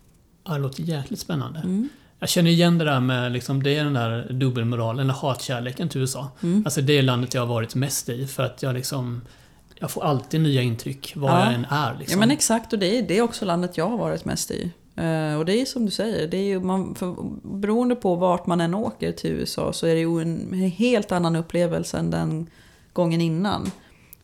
[0.49, 1.59] Ja, det låter jäkligt spännande.
[1.59, 1.89] Mm.
[2.19, 6.01] Jag känner igen det där med liksom, det är den där dubbelmoralen, eller hatkärleken till
[6.01, 6.27] USA.
[6.43, 6.61] Mm.
[6.65, 9.21] Alltså det är landet jag har varit mest i för att jag liksom...
[9.81, 11.45] Jag får alltid nya intryck var Ja.
[11.45, 12.13] jag än är liksom.
[12.13, 14.71] Ja men exakt, och det är, det är också landet jag har varit mest i.
[14.95, 18.45] Eh, och det är som du säger, det är ju man, för, beroende på vart
[18.45, 22.49] man än åker till USA så är det ju en helt annan upplevelse än den
[22.93, 23.71] gången innan.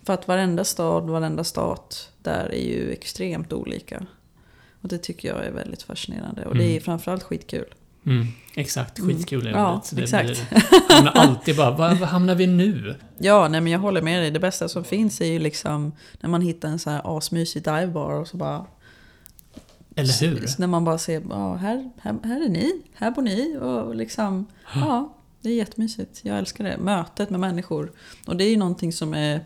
[0.03, 4.05] För att varenda stad, varenda stat där är ju extremt olika.
[4.85, 6.45] Och det tycker jag är väldigt fascinerande.
[6.45, 6.81] Och det är Mm.
[6.81, 7.65] framförallt skitkul.
[8.05, 9.57] Mm, exakt, skitkul är det.
[9.57, 10.25] Ja, Så det exakt.
[10.49, 12.95] Blir, hamnar alltid bara, var, var hamnar vi nu?
[13.17, 14.31] Ja, nej men jag håller med dig.
[14.31, 18.11] Det bästa som finns är ju liksom när man hittar en så här asmysig divebar
[18.11, 18.65] och så bara
[19.95, 20.47] Eller hur?
[20.47, 23.95] Så när man bara ser, ja, här, här, här är ni, här bor ni och
[23.95, 24.45] liksom,
[24.75, 26.19] ja, det är jättemysigt.
[26.23, 26.77] Jag älskar det.
[26.77, 27.91] Mötet med människor.
[28.27, 29.45] Och det är ju någonting som är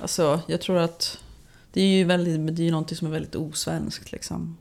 [0.00, 1.18] Alltså, jag tror att
[1.72, 4.56] det är ju väldigt, det är ju någonting som är väldigt osvenskt liksom.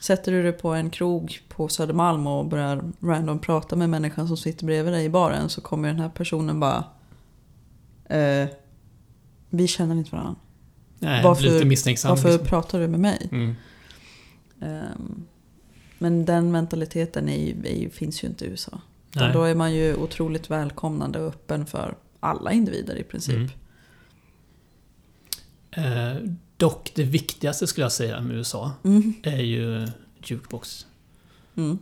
[0.00, 4.36] Sätter du dig på en krog på Södermalm och börjar random prata med människan som
[4.36, 6.84] sitter bredvid dig i baren så kommer den här personen bara...
[8.04, 8.48] Eh,
[9.50, 10.34] vi känner inte varandra.
[10.98, 12.08] Nej, Varför- lite misstänksam.
[12.08, 12.46] Varför liksom.
[12.46, 13.28] pratar du med mig?
[13.32, 13.54] Mm.
[14.60, 15.26] Ehm,
[15.98, 18.80] men den mentaliteten är ju, är ju, finns ju inte i USA.
[19.32, 23.36] Då är man ju otroligt välkomnande och öppen för alla individer i princip.
[23.36, 23.50] Mm.
[26.16, 26.22] Eh,
[26.60, 29.14] dock det viktigaste skulle jag säga med USA Mm.
[29.22, 29.88] är ju
[30.24, 30.86] jukebox.
[31.56, 31.78] Mm.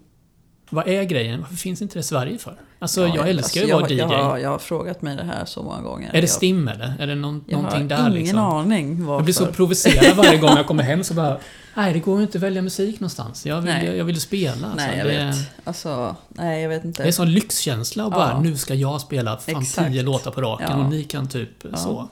[0.70, 1.40] Vad är grejen?
[1.40, 2.56] Varför finns inte det i Sverige för?
[2.78, 4.18] Alltså Ja, jag älskar alltså, ju att jag, vara DJ.
[4.18, 6.08] Jag, har- jag har frågat mig det här så många gånger.
[6.08, 6.94] är det jag, STIM eller?
[6.98, 8.38] Är det någon, jag någonting har där ingen liksom?
[8.38, 9.14] aning varför.
[9.18, 11.38] Jag blir så provocerad varje gång jag kommer hem så bara
[11.76, 13.46] Nej, det går ju inte att välja musik någonstans.
[13.46, 13.86] Jag vill, Nej.
[13.86, 14.52] jag, jag vill spela.
[14.66, 14.76] Alltså.
[14.86, 15.36] Nej, jag det, vet.
[15.64, 17.02] Alltså, nej, jag vet inte.
[17.02, 18.40] det är en sån lyxkänsla och bara Ja.
[18.40, 19.92] nu ska jag spela fan Exakt.
[19.92, 20.76] tio låtar på raken Ja.
[20.84, 21.76] och ni kan typ Ja.
[21.76, 22.08] så.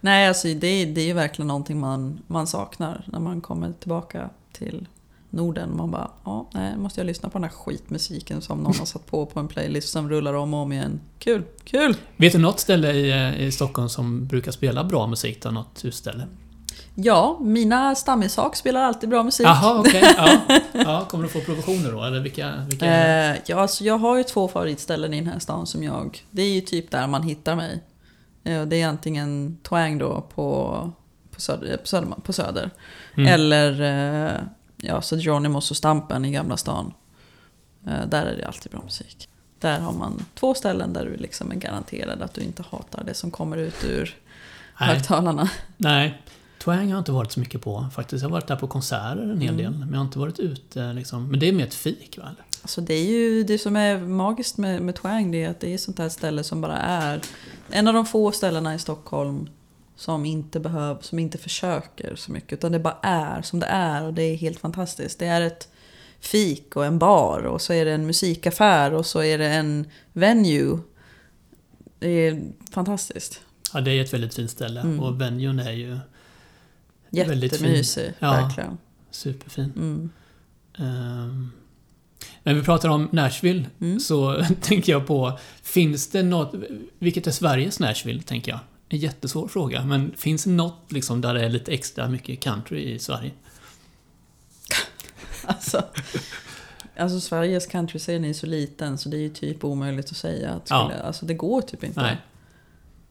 [0.00, 4.30] Nej, alltså det, det är ju verkligen någonting man, man saknar när man kommer tillbaka
[4.52, 4.86] till
[5.30, 5.76] Norden.
[5.76, 9.06] Man bara, ja, nej, måste jag lyssna på den här skitmusiken som någon har satt
[9.06, 11.00] på på en playlist som rullar om och om igen.
[11.18, 11.96] Kul, kul!
[12.16, 15.50] Vet du något ställe i, eh, i Stockholm som brukar spela bra musik då?
[15.50, 16.26] Något utställe?
[16.94, 19.46] Ja, mina stammishak spelar alltid bra musik.
[19.46, 20.02] Jaha, okej.
[20.16, 20.40] Ja.
[20.72, 21.06] ja.
[21.10, 22.04] Kommer du få provisioner då?
[22.04, 22.52] Eller vilka?
[22.68, 26.24] vilka Eh, ja, alltså jag har ju två favoritställen i den här stan som jag...
[26.30, 27.82] Det är ju typ där man hittar mig.
[28.44, 30.92] Eh, det är antingen Twang då på,
[31.30, 32.70] på, söder, på, söder, på söder.
[33.16, 33.32] Mm.
[33.32, 34.40] Eller eh,
[34.76, 36.94] ja, så Geronimos och Stampen i Gamla stan.
[37.86, 39.28] Eh, där är det alltid bra musik.
[39.58, 43.14] Där har man två ställen där du liksom är garanterad att du inte hatar det
[43.14, 44.16] som kommer ut ur
[44.80, 44.88] Nej.
[44.88, 45.50] högtalarna.
[45.76, 46.22] Nej.
[46.64, 48.22] Twang har jag inte varit så mycket på faktiskt.
[48.22, 49.56] Jag har varit där på konserter en hel Mm.
[49.56, 49.72] del.
[49.80, 51.30] Men jag har inte varit ute liksom.
[51.30, 52.30] Men det är mer ett fik va?
[52.62, 55.74] Alltså det är ju det som är magiskt med, med Twang, det är att det
[55.74, 57.20] är sånt här ställe som bara är
[57.70, 59.48] en av de få ställena i Stockholm
[59.96, 64.04] som inte behöver, som inte försöker så mycket, utan det bara är som det är
[64.04, 65.18] och det är helt fantastiskt.
[65.18, 65.68] Det är ett
[66.20, 69.86] fik och en bar och så är det en musikaffär och så är det en
[70.12, 70.78] venue.
[71.98, 72.42] Det är
[72.72, 73.40] fantastiskt.
[73.74, 74.80] Ja, det är ett väldigt fint ställe.
[74.80, 75.00] Mm.
[75.00, 75.98] Och venuen är ju.
[77.10, 78.30] Jättemysig, Ja.
[78.32, 78.78] verkligen.
[79.10, 79.72] superfin.
[79.76, 80.10] Mm.
[80.78, 81.50] Ehm,
[82.42, 84.00] när vi pratar om Nashville Mm.
[84.00, 86.54] så tänker jag på, finns det något,
[86.98, 88.60] vilket är Sveriges Nashville, tänker jag?
[88.88, 92.80] En jättesvår fråga, men finns det något liksom där det är lite extra mycket country
[92.92, 93.30] i Sverige?
[95.44, 95.82] Alltså,
[96.96, 100.50] alltså Sveriges countryscen är så liten så det är ju typ omöjligt att säga.
[100.50, 100.84] Att Ja.
[100.88, 102.00] skulle, Alltså det går typ inte.
[102.02, 102.16] Nej.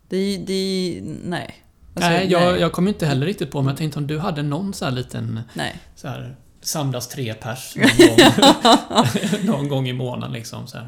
[0.09, 1.55] Det, det, nej.
[2.03, 2.62] Alltså, nej, jag, nej.
[2.62, 4.91] jag kom inte heller riktigt på, men jag tänkte om du hade någon så här
[4.91, 5.79] liten, nej.
[5.95, 10.88] så här, samlas tre pers någon gång, någon gång i månaden liksom så här.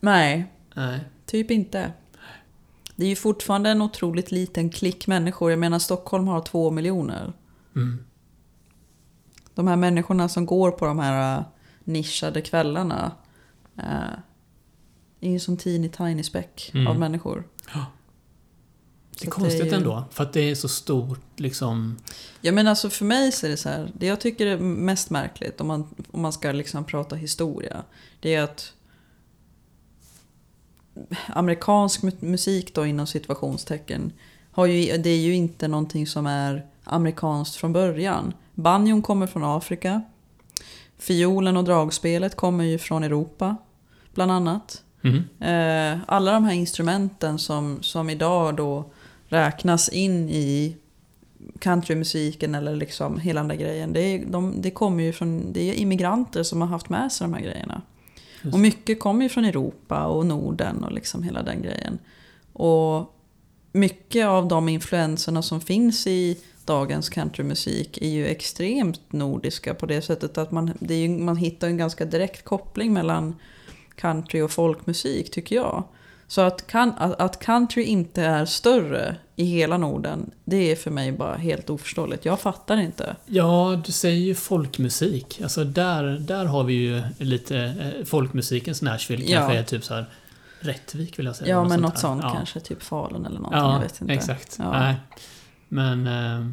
[0.00, 1.00] Nej, Nej.
[1.26, 1.92] typ inte.
[2.96, 5.50] Det är ju fortfarande en otroligt liten klick människor.
[5.50, 7.32] Jag menar Stockholm har två miljoner.
[7.76, 8.04] Mm.
[9.54, 11.44] De här människorna som går på de här äh,
[11.84, 13.12] nischade kvällarna
[13.78, 13.84] äh,
[15.20, 16.86] är ju som teeny tiny speck Mm.
[16.86, 17.44] av människor.
[19.20, 21.98] Det är konstigt är ju- ändå, för att det är så stort liksom.
[22.40, 25.10] Ja men alltså för mig så är det så här, det jag tycker är mest
[25.10, 27.82] märkligt om man, om man ska liksom prata historia,
[28.20, 28.72] det är att
[31.26, 34.12] amerikansk mu- musik då inom situationstecken,
[34.52, 38.32] har ju, det är ju inte någonting som är amerikanskt från början.
[38.54, 40.02] Banjon kommer från Afrika,
[40.98, 43.56] fiolen och dragspelet kommer ju från Europa,
[44.14, 44.82] bland annat.
[45.02, 46.00] Mm.
[46.06, 48.92] Alla de här instrumenten som, som idag då
[49.30, 50.76] räknas in i
[51.58, 53.92] countrymusiken eller liksom hela den där grejen.
[53.92, 57.24] Det, är, de, det kommer ju från det är immigranter som har haft med sig
[57.24, 57.82] de här grejerna.
[58.42, 58.54] Just.
[58.54, 61.98] Och mycket kommer ju från Europa och Norden och liksom hela den grejen.
[62.52, 63.16] Och
[63.72, 70.02] mycket av de influenserna som finns i dagens countrymusik är ju extremt nordiska på det
[70.02, 73.36] sättet att man, ju, man hittar en ganska direkt koppling mellan
[73.94, 75.84] country och folkmusik tycker jag.
[76.30, 81.12] Så att, att, att country inte är större i hela Norden, det är för mig
[81.12, 82.24] bara helt oförståeligt.
[82.24, 83.16] Jag fattar inte.
[83.26, 85.40] Ja, du säger ju folkmusik.
[85.42, 89.24] Alltså där, där har vi ju lite eh, folkmusikens Nashville.
[89.24, 89.38] Ja.
[89.38, 90.06] Kanske är typ så här
[90.60, 91.50] Rättvik vill jag säga.
[91.50, 92.30] Ja, men sånt något sånt ja.
[92.34, 93.60] kanske, typ Falun eller någonting.
[93.60, 94.12] jag Ja, vet inte.
[94.14, 94.56] exakt.
[94.58, 94.70] Ja.
[94.80, 94.94] Nej.
[95.68, 96.06] Men...
[96.06, 96.46] Eh,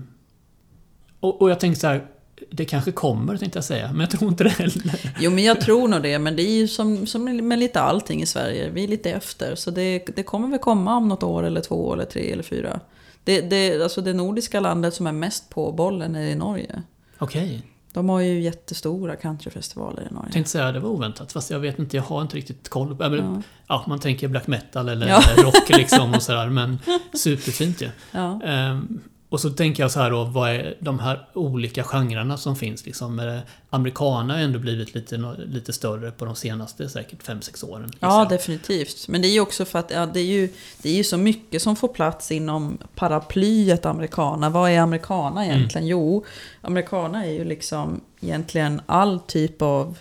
[1.19, 2.07] och, och jag tänkte så här,
[2.51, 5.13] det kanske kommer tänkte jag säga, men jag tror inte det heller.
[5.19, 6.19] Jo, men jag tror nog det.
[6.19, 8.69] Men det är ju som, som med lite allting i Sverige.
[8.69, 9.55] Vi är lite efter.
[9.55, 12.79] Så det, det kommer väl komma om något år eller två eller tre eller fyra.
[13.23, 16.81] Det, det, alltså det nordiska landet som är mest på bollen är i Norge.
[17.17, 17.61] Okej.
[17.93, 20.25] De har ju jättestora countryfestivaler i Norge.
[20.27, 22.95] Jag tänkte säga det var oväntat, fast jag vet inte, jag har inte riktigt koll.
[22.99, 23.41] Ja, men, Ja.
[23.67, 25.21] ja, man tänker black metal eller Ja.
[25.37, 26.79] rock liksom och sådär, men
[27.13, 27.89] superfint ju.
[28.11, 28.41] Ja.
[28.43, 32.55] Ehm, och så tänker jag så här då, vad är de här olika genrerna som
[32.55, 33.41] finns liksom?
[33.69, 37.91] Americana har ändå blivit lite, lite större på de senaste säkert 5-6 åren.
[37.99, 39.07] Ja, definitivt.
[39.07, 40.49] Men det är ju också för att ja, det, är ju,
[40.81, 44.49] det är ju så mycket som får plats inom paraplyet americana.
[44.49, 45.87] Vad är americana egentligen?
[45.87, 46.25] Jo,
[46.61, 49.97] americana är ju liksom egentligen all typ av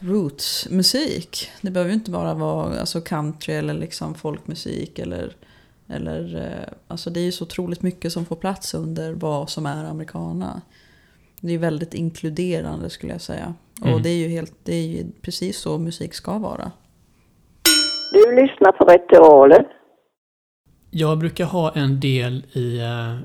[0.00, 1.50] rootsmusik.
[1.60, 5.36] Det behöver ju inte bara vara alltså country eller liksom folkmusik eller
[5.88, 9.66] eller, eh, alltså det är ju så otroligt mycket som får plats under vad som
[9.66, 10.62] är americana.
[11.40, 13.54] Det är väldigt inkluderande skulle jag säga.
[13.82, 13.94] Mm.
[13.94, 16.72] Och det är ju helt, det är ju precis så musik ska vara.
[18.12, 19.64] Du lyssnar på Ritualen.
[20.90, 23.16] Jag brukar ha en del i, eh,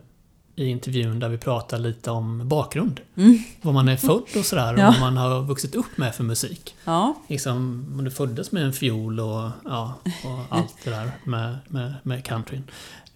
[0.59, 2.99] i intervjun där vi pratar lite om bakgrund.
[3.15, 3.39] Mm.
[3.61, 4.85] Var man är född och sådär, och Ja.
[4.91, 6.75] vad man har vuxit upp med för musik.
[6.85, 11.57] Ja, Liksom, om du föddes med en fiol och, ja, och allt det där med,
[11.67, 12.63] med, med countryn.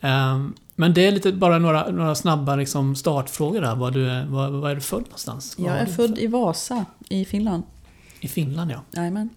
[0.02, 3.76] Ehm, men det är lite bara några, några snabba liksom startfrågor där.
[3.76, 5.56] Var, du, är- var, var är du född någonstans?
[5.60, 7.64] Var jag är född i Vasa i Finland.
[8.20, 8.82] I Finland ja.
[8.92, 9.30] Jajamän.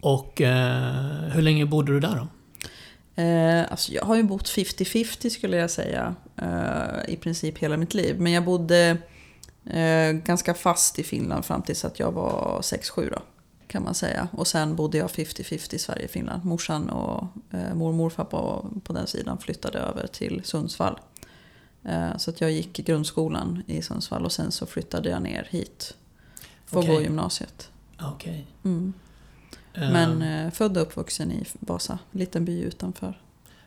[0.00, 0.92] Och eh,
[1.32, 2.28] hur länge bodde du där då?
[3.22, 6.14] Eh, alltså jag har ju bott 50-50 skulle jag säga.
[6.42, 8.20] Eh, I princip hela mitt liv.
[8.20, 8.96] Men jag bodde
[9.66, 13.22] eh, ganska fast i Finland fram tills att jag var 6-7 då.
[13.66, 14.28] Kan man säga.
[14.32, 16.44] Och sen bodde jag 50-50 i Sverige och Finland.
[16.44, 20.98] Morsan och eh, mor och morfar på, på den sidan flyttade över till Sundsvall.
[21.84, 25.94] Eh, så att jag gick grundskolan i Sundsvall och sen så flyttade jag ner hit.
[26.66, 27.70] För att gå gymnasiet.
[28.00, 28.46] Okej.
[28.64, 28.92] Mm.
[29.74, 33.20] Men eh, född och uppvuxen i Vasa, liten by utanför.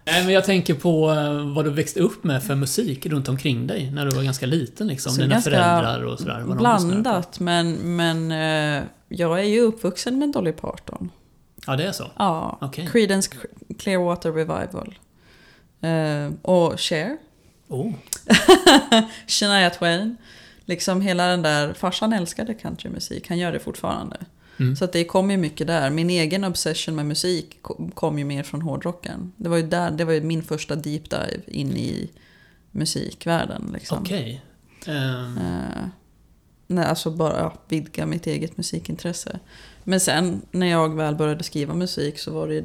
[0.05, 3.67] Nej, men jag tänker på eh, vad du växte upp med för musik runt omkring
[3.67, 4.87] dig när du var ganska liten.
[4.87, 5.11] Liksom.
[5.11, 6.41] Så Dina föräldrar och sådär.
[6.45, 6.57] vad.
[6.57, 11.09] Blandat, men, men eh, jag är ju uppvuxen med Dolly Parton.
[11.67, 12.07] Ja, det är så?
[12.17, 12.89] Ja, Okej.
[12.91, 13.31] Creedence
[13.79, 14.99] Clearwater Revival.
[15.81, 17.17] Eh, och Cher,
[17.71, 17.93] Oh.
[19.27, 20.17] Shania Twain.
[20.65, 24.17] Liksom hela den där, farsan älskade countrymusik, han gör det fortfarande.
[24.61, 24.75] Mm.
[24.75, 25.89] Så att det kom ju mycket där.
[25.89, 27.57] Min egen obsession med musik
[27.93, 29.31] kom- ju mer från hårdrocken.
[29.37, 32.09] Det var ju där, det var ju min första deep dive in i
[32.71, 33.69] musikvärlden.
[33.73, 33.97] Liksom.
[34.01, 34.41] Okej.
[34.87, 35.83] Ehm, Eh,
[36.67, 39.39] nej, alltså bara ja, vidga mitt eget musikintresse.
[39.83, 42.63] Men sen när jag väl började skriva musik så var det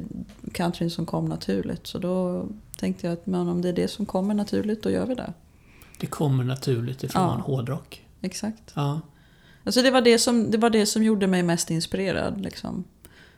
[0.53, 1.87] countryn som kom naturligt.
[1.87, 2.45] Så då
[2.77, 5.33] tänkte jag att men om det är det som kommer naturligt, då gör vi det.
[5.99, 7.43] det kommer naturligt ifrån Ja.
[7.45, 8.05] hårdrock.
[8.21, 8.71] Exakt.
[8.73, 9.01] Ja.
[9.67, 12.83] Alltså det var det som, det var det som gjorde mig mest inspirerad liksom,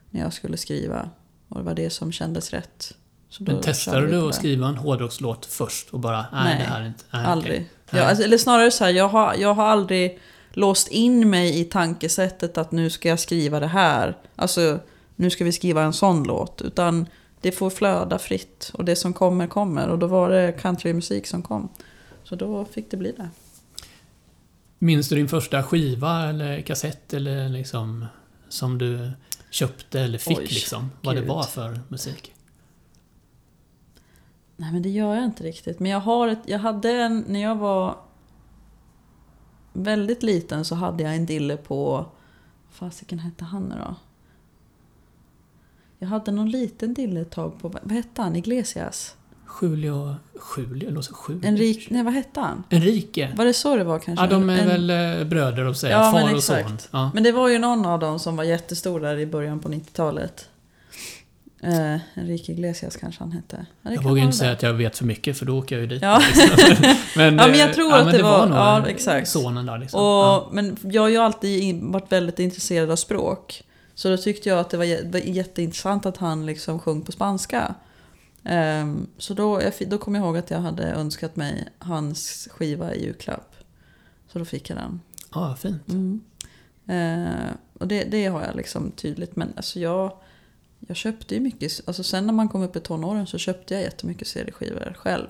[0.09, 1.09] när jag skulle skriva.
[1.47, 2.93] Och det var det som kändes rätt.
[3.39, 6.87] Men testade du att skriva en hårdrockslåt först och bara nej, Nej, det här är
[6.87, 7.03] inte...
[7.11, 7.67] Nej, Aldrig.
[7.87, 7.99] okej.
[7.99, 10.19] Jag, alltså, eller snarare så här, jag har, jag har aldrig
[10.53, 14.17] låst in mig i tankesättet att nu ska jag skriva det här.
[14.35, 14.79] Alltså,
[15.15, 16.61] nu ska vi skriva en sån låt.
[16.61, 17.05] Utan
[17.41, 18.71] det får flöda fritt.
[18.73, 19.87] Och det som kommer, kommer.
[19.87, 21.69] Och då var det countrymusik som kom.
[22.23, 23.29] Så då fick det bli det.
[24.79, 28.05] Minns du din första skiva eller kassett eller liksom
[28.49, 29.11] som du
[29.49, 30.91] köpte eller fick Oj, liksom?
[31.01, 32.33] Vad det var för musik?
[34.57, 35.79] Nej men det gör jag inte riktigt.
[35.79, 37.97] Men jag har ett, jag hade en, när jag var
[39.73, 42.05] väldigt liten så hade jag en dille på,
[42.69, 43.95] fasiken hette han nu då?
[45.99, 48.35] Jag hade någon liten dille ett tag på, vad hette han?
[48.35, 49.15] Iglesias?
[49.61, 50.15] Julio...
[50.57, 50.91] Julio?
[50.91, 51.47] Låter Julio?
[51.47, 52.63] Enrik, nej vad hette han?
[52.69, 53.29] Enrique?
[53.35, 54.25] Var det så det var kanske?
[54.25, 55.97] Ja, de är En- väl eh, bröder och säga.
[55.97, 56.77] Ja, far och son.
[56.91, 57.11] Ja.
[57.13, 60.49] Men det var ju någon av dem som var jättestor där i början på 90-talet.
[61.63, 63.65] Eh, Enrique Iglesias kanske han hette.
[63.81, 64.55] Ja, det Jag vågar inte säga det.
[64.55, 66.01] att jag vet för mycket för då åker jag ju dit.
[66.01, 66.21] Ja.
[66.35, 66.95] liksom.
[67.15, 69.27] men, Ja, men jag eh, tror att men det var- nog ja, exakt.
[69.29, 69.99] sonen där liksom.
[69.99, 70.49] Och, ja.
[70.51, 73.63] Men jag har ju alltid varit väldigt intresserad av språk.
[73.95, 77.75] Så då tyckte jag att det var, var jätteintressant att han liksom sjöng på spanska.
[78.43, 82.93] Ehm, så då, jag, då kom jag ihåg att jag hade önskat mig hans skiva
[82.93, 83.55] i julklapp.
[84.27, 85.01] Så då fick jag den.
[85.33, 85.89] Ja, fint.
[85.89, 86.21] Mm.
[86.87, 89.35] Eh, och det, det har jag liksom tydligt.
[89.35, 90.17] Men alltså jag,
[90.79, 91.81] jag köpte ju mycket.
[91.85, 95.27] Alltså sen när man kom upp i tonåren så köpte jag jättemycket CD-skivor själv.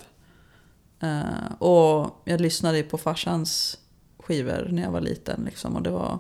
[1.00, 3.78] Eh, och jag lyssnade ju på farsans
[4.20, 5.44] skivor när jag var liten.
[5.46, 6.20] Liksom, och det var...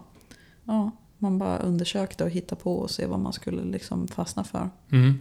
[0.63, 4.69] Ja, man bara undersökte och hittade på och se vad man skulle liksom fastna för.
[4.91, 5.19] Mm.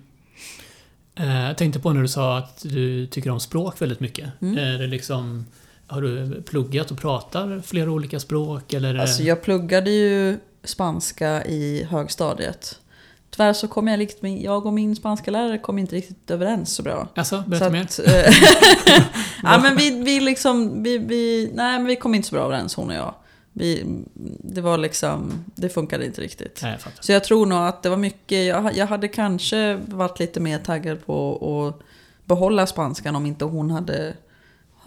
[1.19, 4.29] Eh, Jag tänkte på när du sa att du tycker om språk väldigt mycket.
[4.43, 4.59] Mm.
[4.59, 5.47] Är det liksom...
[5.87, 8.95] Har du pluggat och pratar flera olika språk eller?
[8.95, 12.79] Alltså jag pluggade ju spanska i högstadiet.
[13.31, 16.83] Tyvärr så kom jag, liksom, jag och min spanska lärare kom inte riktigt överens så
[16.83, 17.09] bra.
[17.15, 17.87] Alltså, Så berätta mer.
[18.07, 18.33] eh,
[19.43, 22.75] Ja, men vi, vi liksom, vi, vi, nej men vi kom inte så bra överens
[22.75, 23.15] hon och jag.
[23.53, 23.87] Vi,
[24.45, 26.61] det var liksom, det funkade inte riktigt.
[26.63, 27.05] Nej, jag.
[27.05, 30.59] Så jag tror nog att det var mycket, jag, jag hade kanske varit lite mer
[30.59, 31.87] taggad på att
[32.27, 34.15] behålla spanskan om inte hon hade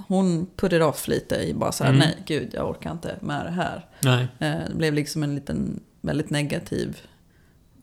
[0.08, 2.00] hon put it off lite i bara så här, Mm.
[2.00, 3.86] nej gud jag orkar inte med det här.
[4.04, 4.28] Nej.
[4.39, 6.97] Eh, Det blev liksom en liten väldigt negativ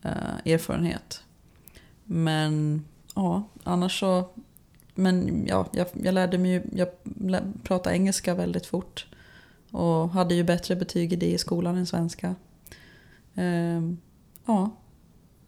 [0.03, 1.23] eh, erfarenhet.
[2.05, 4.29] Men ja, annars så...
[4.95, 6.89] Men ja, jag, jag lärde mig ju, jag
[7.21, 9.07] lä- pratade engelska väldigt fort.
[9.71, 12.35] Och hade ju bättre betyg i det i skolan än svenska.
[13.35, 13.99] Ehm,
[14.47, 14.71] ja,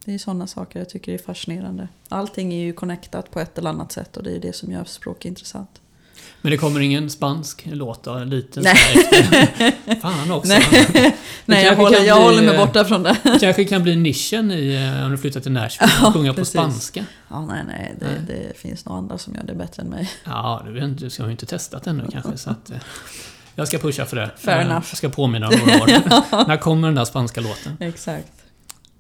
[0.05, 1.89] det är sådana saker jag tycker är fascinerande.
[2.09, 4.85] Allting är ju connectat på ett eller annat sätt och det är det som gör
[4.85, 5.81] språk intressant.
[6.43, 8.11] Men det kommer ingen spansk låt då?
[8.11, 9.77] En liten Nej.
[10.03, 10.49] Fan också.
[10.49, 13.17] Nej, Nej jag, håller, jag bli, håller mig borta från det.
[13.23, 15.93] Det kanske kan bli nischen i, eh, om du flyttar till Nashville.
[16.03, 16.53] Ja, sjunga på precis.
[16.53, 17.05] spanska.
[17.29, 18.21] Ja, nej, nej, det, Nej.
[18.27, 20.11] det finns nog andra som gör det bättre än mig.
[20.25, 22.37] Ja, du, du ska ju inte testat ännu kanske.
[22.37, 22.77] Så att, eh,
[23.61, 24.31] jag ska pusha för det.
[24.37, 24.87] Fair Eh, enough.
[24.91, 25.87] Jag ska påminna om några år.
[26.49, 27.77] När kommer den där spanska låten?
[27.81, 28.33] Exakt.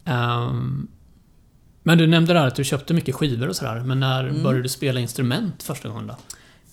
[0.04, 0.88] Ehm,
[1.82, 3.80] men du nämnde där att du köpte mycket skivor och sådär.
[3.80, 4.42] Men när Mm.
[4.42, 6.16] började du spela instrument första gången då?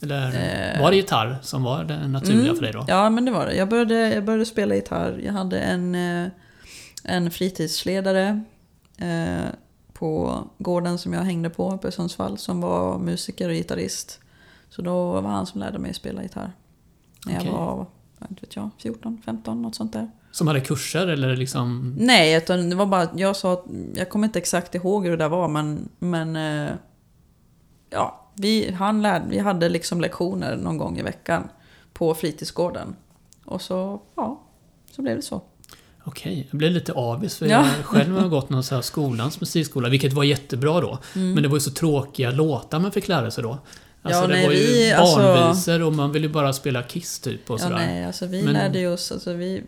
[0.01, 0.27] Eller
[0.75, 0.81] Eh.
[0.81, 2.85] var det gitarr som var det naturliga Mm, för dig då?
[2.87, 3.55] Ja, men det var det.
[3.55, 5.19] Jag började, jag började spela gitarr.
[5.25, 6.27] Jag hade en, eh,
[7.03, 8.43] en fritidsledare
[8.97, 9.45] eh,
[9.93, 14.19] på gården som jag hängde på uppe i Sundsvall som var musiker och gitarrist.
[14.69, 16.51] Så då var han som lärde mig spela gitarr.
[17.27, 17.85] När jag var,
[18.19, 20.11] vad vet jag, 14, 15, något sånt där.
[20.31, 21.95] Som hade kurser eller liksom...
[21.97, 25.11] Nej, utan det var bara att jag sa att jag kommer inte exakt ihåg hur
[25.11, 26.71] det där var men, men eh,
[27.89, 31.49] ja, vi, han lärde, vi hade liksom lektioner någon gång i veckan
[31.93, 32.95] på fritidsgården.
[33.45, 34.41] Och så, ja,
[34.91, 35.41] så blev det så.
[36.03, 37.65] Okej, jag blev lite avis för Ja.
[37.77, 40.99] jag själv har gått någon så här skolans musikskola, vilket var jättebra då.
[41.13, 43.57] Men det var ju så tråkiga låtar man fick lära sig då.
[44.07, 46.83] Alltså Ja, det nej, var ju vi- alltså- barnvisor och man ville ju bara spela
[46.83, 47.75] Kiss typ och Ja, sådär.
[47.75, 49.63] nej, alltså vi Men- lärde ju oss, alltså vi,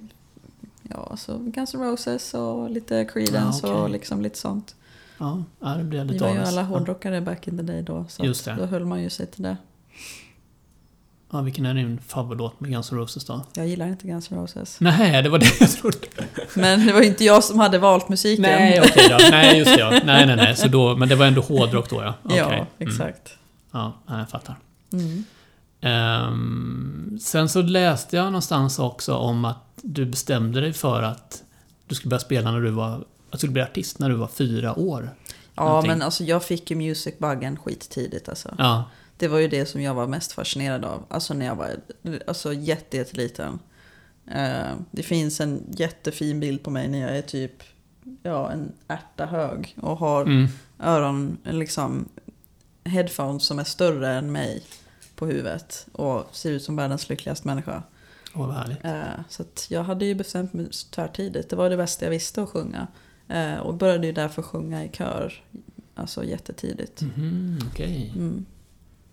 [0.90, 3.82] ja, alltså Guns N' Roses och lite Creedence Ja, okej.
[3.84, 4.76] och liksom lite sånt.
[5.18, 6.68] Ja, ja, det blev jag Vi lite var ju alla Ja.
[6.68, 8.06] hårdrockare back in the day då.
[8.10, 8.56] Så Just det.
[8.60, 9.58] då höll man ju sig till det.
[11.32, 13.46] Ja, vilken är din favoritlåt med Guns N' Roses då?
[13.54, 14.78] Jag gillar inte Guns N' Roses.
[14.80, 15.98] Nej, det var det jag trodde.
[16.54, 18.42] Men det var ju inte jag som hade valt musiken.
[18.42, 19.18] Nej, okej då.
[19.32, 19.90] Nej, just det ja.
[19.90, 20.56] Nej, nej, nej.
[20.56, 22.14] Så då, men det var ändå hårdrock då ja.
[22.24, 22.38] Okej.
[22.38, 22.66] Ja, Mm.
[22.78, 23.22] exakt.
[23.26, 23.39] Ja,
[23.72, 24.56] ja, jag fattar.
[24.94, 25.24] Mm.
[25.82, 31.44] Ehm, sen så läste jag någonstans också om att du bestämde dig för att
[31.88, 32.96] du skulle börja spela när du var...
[32.96, 35.10] Att du skulle bli artist när du var fyra år.
[35.56, 35.92] Ja, Någonting.
[35.92, 38.56] men alltså jag fick ju musicbuggen skittidigt alltså.
[38.58, 38.84] Ja.
[39.18, 41.06] Det var ju det som jag var mest fascinerad av.
[41.10, 41.70] Alltså när jag var
[42.28, 43.60] alltså, jätte, jätteliten.
[44.32, 47.64] Eh, det finns en jättefin bild på mig när jag är typ
[48.24, 50.48] ja, en ärta hög och har Mm.
[50.80, 52.10] öron, liksom
[52.84, 54.64] headphones som är större än mig
[55.16, 57.84] på huvudet och ser ut som världens lyckligaste människa.
[58.36, 58.86] Åh, vad härligt.
[58.86, 61.50] Eh, Så jag hade ju bestämt mig tvärtidigt.
[61.50, 62.88] Det var det bästa jag visste att sjunga.
[63.28, 65.34] Eh, Och började ju därför sjunga i kör.
[65.96, 67.02] Alltså jättetidigt.
[67.02, 68.12] Mhm, okej.
[68.16, 68.46] Mm.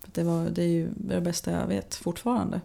[0.00, 2.60] För det, var, det är ju det bästa jag vet fortfarande.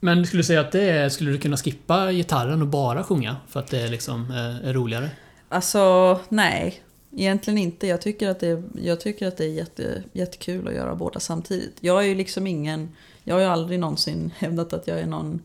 [0.00, 3.36] Men skulle du säga att det är, skulle du kunna skippa gitarren och bara sjunga?
[3.48, 5.10] För att det liksom eh, är roligare?
[5.48, 6.82] Alltså, nej.
[7.16, 7.86] Egentligen inte.
[7.86, 11.20] Jag tycker att det är, jag tycker att det är jätte, jättekul att göra båda
[11.20, 11.76] samtidigt.
[11.80, 12.88] Jag är ju liksom ingen...
[13.24, 15.42] Jag har ju aldrig någonsin hävdat att jag är någon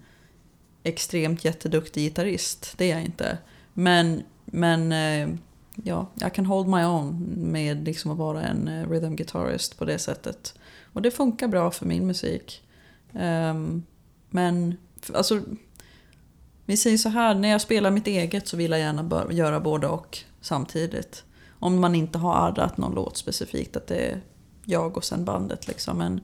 [0.84, 2.74] extremt jätteduktig gitarrist.
[2.78, 3.38] Det är jag inte.
[3.74, 5.36] Men, men eh,
[5.84, 9.86] ja, jag kan hold my own med liksom att vara en eh, rhythm guitarist på
[9.86, 10.54] det sättet.
[10.94, 12.64] Och det funkar bra för min musik.
[13.14, 13.84] Ehm,
[14.30, 14.78] men,
[15.14, 15.42] alltså...
[16.68, 19.88] Vi säger så här, när jag spelar mitt eget så vill jag gärna göra både
[19.88, 21.24] och samtidigt.
[21.60, 24.22] Om man inte har arrat någon låt specifikt, att det är
[24.66, 25.98] jag och sen bandet liksom.
[25.98, 26.22] Men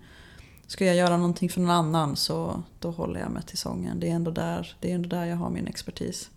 [0.68, 4.00] ska jag göra någonting för någon annan så då håller jag mig till sången.
[4.00, 6.30] Det är ändå där, det är ändå där jag har min expertis.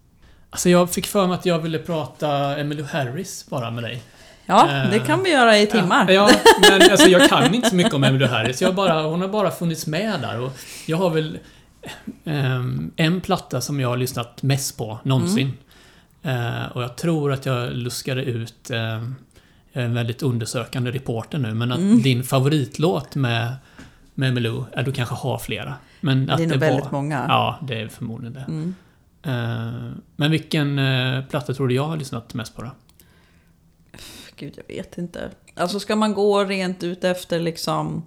[0.51, 4.03] Alltså jag fick för mig att jag ville prata Emmylou Harris bara med dig.
[4.47, 6.11] Ja, Eh, det kan vi göra i timmar.
[6.11, 6.31] Ja,
[6.71, 8.63] men alltså jag kan inte så mycket om Emmylou Harris.
[8.63, 10.53] Jag bara, hon har bara funnits med där och
[10.87, 11.39] jag har väl
[12.25, 15.53] ehm, en platta som jag har lyssnat mest på någonsin.
[16.25, 18.71] Eh, och jag tror att jag luskade ut
[19.75, 22.03] jag är en väldigt undersökande reporter nu, men att Mm.
[22.03, 23.55] din favoritlåt med,
[24.15, 25.75] med Emmylou, ja, du kanske har flera.
[26.01, 27.25] Men att det är nog var, väldigt många.
[27.29, 28.45] Ja, det är förmodligen det.
[28.49, 28.75] Mm.
[29.23, 32.71] Eh, men vilken uh, platta tror du jag har lyssnat mest på då?
[34.37, 35.31] Gud, jag vet inte.
[35.55, 38.07] Alltså ska man gå rent ut efter liksom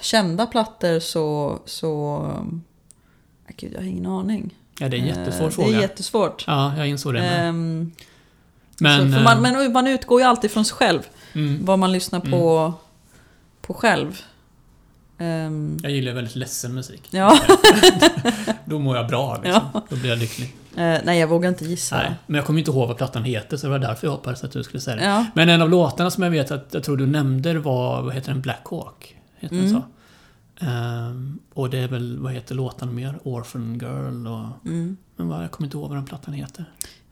[0.00, 1.58] kända plattor så...
[1.64, 2.22] så
[3.56, 4.54] Gud, jag har ingen aning.
[4.80, 5.68] Ja, det är en jättesvår Eh, fråga.
[5.70, 6.44] Det är jättesvårt.
[6.46, 7.20] Ja, jag insåg det.
[7.20, 7.92] Ehm,
[8.80, 9.00] Men...
[9.06, 11.00] så, för eh, man, men man utgår ju alltid från sig själv.
[11.32, 12.72] mm, Vad man lyssnar på,
[13.60, 14.20] på själv.
[15.18, 17.02] Ehm, Jag gillar väldigt ledsen musik.
[17.10, 17.38] ja.
[18.64, 19.62] Då mår jag bra liksom.
[19.88, 20.54] Då blir jag lycklig.
[20.76, 21.96] Eh, nej, jag vågar inte gissa.
[21.96, 24.44] Nej, men jag kommer inte ihåg vad plattan heter så det var därför jag hoppades
[24.44, 25.04] att du skulle säga det.
[25.04, 25.26] Ja.
[25.34, 28.32] Men en av låtarna som jag vet att jag tror du nämnde var, vad heter
[28.32, 28.40] den?
[28.40, 29.16] Black Hawk?
[29.38, 29.80] Heter den Mm.
[29.80, 29.86] så?
[30.60, 33.18] Ehm, och det är väl, vad heter låtarna mer?
[33.22, 34.66] Orphan Girl och...
[34.68, 34.96] Mm.
[35.16, 36.64] Men vad, jag kommer inte ihåg vad den plattan heter.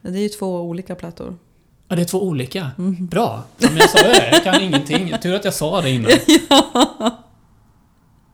[0.03, 1.36] Det är ju två olika plattor.
[1.88, 2.70] Ja, det är två olika.
[2.78, 3.07] Mm.
[3.07, 3.44] Bra!
[3.59, 5.14] Ja, men jag sa ju det, jag kan ingenting.
[5.22, 6.11] Tur att jag sa det innan.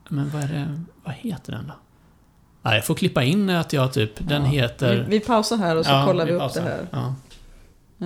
[0.09, 1.73] Men vad är det, vad heter den då?
[2.61, 4.49] Nej, jag får klippa in att jag typ, den Ja.
[4.49, 4.95] heter...
[5.03, 6.61] Vi, vi pausar här och så Ja, kollar vi upp pausar.
[6.63, 6.87] det här.
[6.91, 7.15] Ja.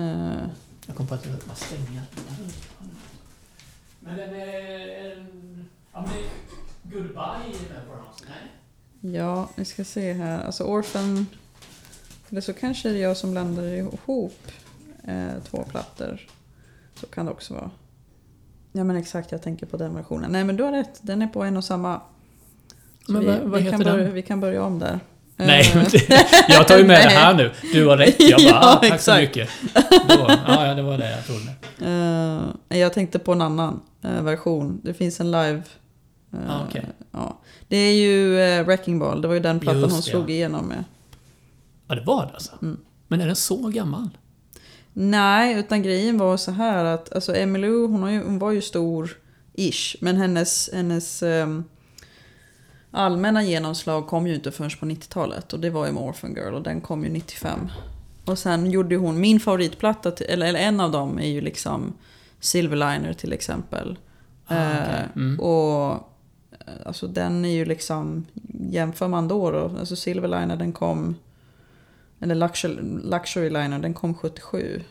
[0.02, 0.48] Eh,
[0.86, 2.02] Jag kom på att jag bara stänga.
[4.00, 5.26] Men den är...
[5.92, 6.08] Ja, men
[6.92, 8.24] Goodbye är med på den också.
[9.00, 9.14] Nej.
[9.14, 10.44] ja, vi ska se här.
[10.44, 11.26] Alltså Orphan...
[12.30, 14.40] Eller så kanske det är jag som blandar ihop
[15.04, 16.20] eh, två plattor.
[17.00, 17.70] Så kan det också vara.
[18.72, 20.30] Ja men exakt, jag tänker på den versionen.
[20.32, 22.00] Nej men du har rätt, den är på en och samma.
[23.06, 24.14] Så Men vi, vad- vad vi, heter kan börja, den?
[24.14, 25.00] vi kan börja om där.
[25.36, 27.52] Nej, Eh, men det, jag tar ju med det här nu.
[27.72, 28.16] Du har rätt.
[28.20, 29.48] Jag bara, Ja, ah, tack så mycket.
[30.08, 31.54] Då, ja, ja, det var det jag trodde.
[32.70, 34.80] Eh, jag tänkte på en annan eh, version.
[34.84, 35.62] Det finns en live.
[36.32, 36.86] Eh, Ah, okej.
[37.12, 37.38] ja.
[37.68, 39.20] Det är ju uh, Wrecking Ball.
[39.20, 40.34] Det var ju den plattan Just hon slog ja.
[40.34, 40.84] igenom med.
[41.88, 42.52] Ja, det var det alltså.
[42.62, 42.76] Mm.
[43.08, 44.08] Men är den så gammal?
[44.92, 49.96] Nej, utan grejen var så här att alltså Emmylou, hon, ju, hon var ju stor-ish.
[50.00, 51.64] Men hennes, hennes ehm,
[52.90, 55.52] allmänna genomslag kom ju inte förrän på 90-talet.
[55.52, 57.68] Och det var ju med Orphan Girl och den kom ju 95.
[58.24, 61.92] Och sen gjorde hon, min favoritplatta, till, eller, eller en av dem är ju liksom
[62.40, 63.98] Silverliner till exempel.
[64.46, 64.94] Ah, okej.
[64.94, 65.40] Eh, Mm.
[65.40, 66.00] Och eh,
[66.86, 68.26] alltså den är ju liksom,
[68.70, 71.14] jämför man då då, alltså Silverliner den kom,
[72.20, 74.82] eller Luxury, Luxury Liner den kom 77.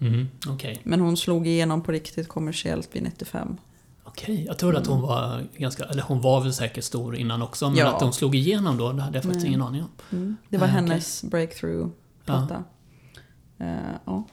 [0.00, 0.80] Mm, Okej.
[0.84, 3.56] Men hon slog igenom på riktigt kommersiellt vid 95.
[4.04, 7.68] Okej, jag trodde att hon var ganska, eller hon var väl säkert stor innan också,
[7.68, 7.94] men Ja.
[7.96, 9.48] att hon slog igenom då, det hade jag faktiskt Nej.
[9.48, 9.88] ingen aning om.
[10.18, 10.36] Mm.
[10.48, 10.80] Det var Ah, okej.
[10.80, 12.64] hennes breakthrough-platta.
[13.58, 13.66] Eh,
[14.04, 14.24] ja.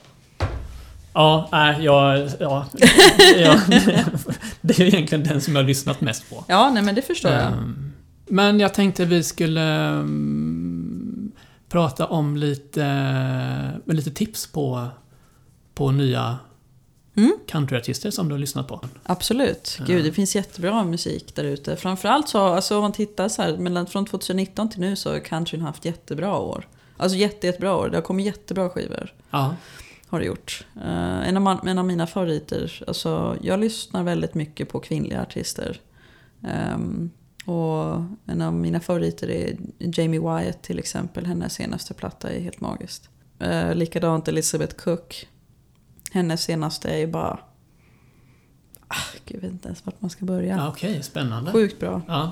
[1.13, 2.65] Ja, nej, jag, ja,
[3.37, 3.59] ja,
[4.61, 6.45] det är egentligen den som jag har lyssnat mest på.
[6.47, 7.41] ja, nej men det förstår jag.
[7.53, 7.91] Ehm,
[8.27, 11.31] Men jag tänkte vi skulle ehm,
[11.69, 12.83] prata om lite,
[13.85, 14.87] med lite tips på,
[15.73, 16.37] på nya
[17.15, 17.33] Mm.
[17.47, 18.81] countryartister som du har lyssnat på.
[19.03, 19.79] Absolut.
[19.87, 21.75] Gud, det finns jättebra musik där ute.
[21.75, 25.19] Framförallt så, alltså om man tittar så här, mellan, från 2019 till nu så har
[25.19, 26.67] countryn haft jättebra år.
[26.97, 27.89] Alltså jätte, jättebra år.
[27.89, 29.13] Det har kommit jättebra skivor.
[29.31, 29.55] Ja,
[30.11, 30.65] Har det gjort.
[30.75, 35.21] Eh, en, av, man- en av mina favoriter, alltså jag lyssnar väldigt mycket på kvinnliga
[35.21, 35.79] artister.
[36.47, 37.09] Ehm,
[37.45, 41.25] och en av mina favoriter är Jamie Wyatt till exempel.
[41.25, 43.09] Hennes senaste platta är helt magiskt.
[43.43, 45.27] Uh, likadant Elizabeth Cook.
[46.11, 47.39] Hennes senaste är bara...
[48.87, 48.95] Ah,
[49.25, 50.55] gud, jag vet inte ens vart man ska börja.
[50.55, 51.51] ja okej, spännande.
[51.51, 52.01] Sjukt bra.
[52.07, 52.31] Ja,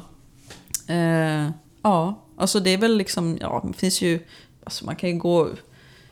[0.87, 1.49] Eh,
[1.81, 4.19] ja, alltså det är väl liksom, ja, det finns ju,
[4.63, 5.49] alltså man kan ju gå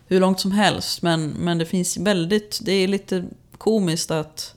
[0.08, 3.26] hur långt som helst, men, men det finns väldigt, det är lite
[3.58, 4.56] komiskt att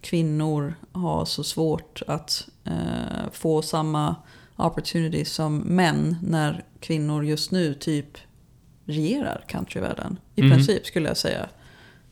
[0.00, 4.16] kvinnor har så svårt att eh, få samma
[4.56, 8.18] opportunity som män när kvinnor just nu typ
[8.86, 10.18] regerar countryvärlden.
[10.34, 10.52] I Mm.
[10.52, 11.48] princip skulle jag säga.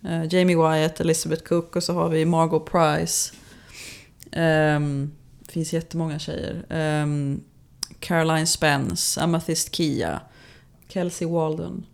[0.05, 3.33] Eh, Jamie Wyatt, Elizabeth Cook och så har vi Margot Price.
[4.37, 5.13] Um,
[5.47, 6.65] det finns jättemånga tjejer.
[6.69, 7.41] Ehm,
[8.01, 10.21] Caroline Spence, Amethyst Kia,
[10.89, 11.87] Kelsey Walden.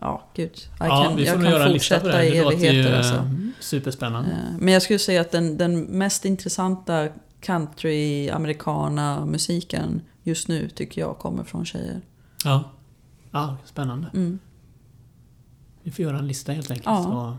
[0.00, 0.50] Ja, gud.
[0.78, 2.28] Jag ja kan, vi får jag nog kan göra en lista på fortsätta det.
[2.28, 3.30] i Det låter ju eh, Alltså.
[3.60, 4.30] superspännande.
[4.30, 7.08] Eh, Men jag skulle säga att den, den mest intressanta
[7.40, 12.00] country-americana musiken just nu tycker jag kommer från tjejer.
[12.44, 12.64] Ja.
[13.30, 14.06] ja, spännande.
[14.14, 14.38] Mm.
[15.82, 16.86] Vi får göra en lista helt enkelt.
[16.86, 17.38] Ja.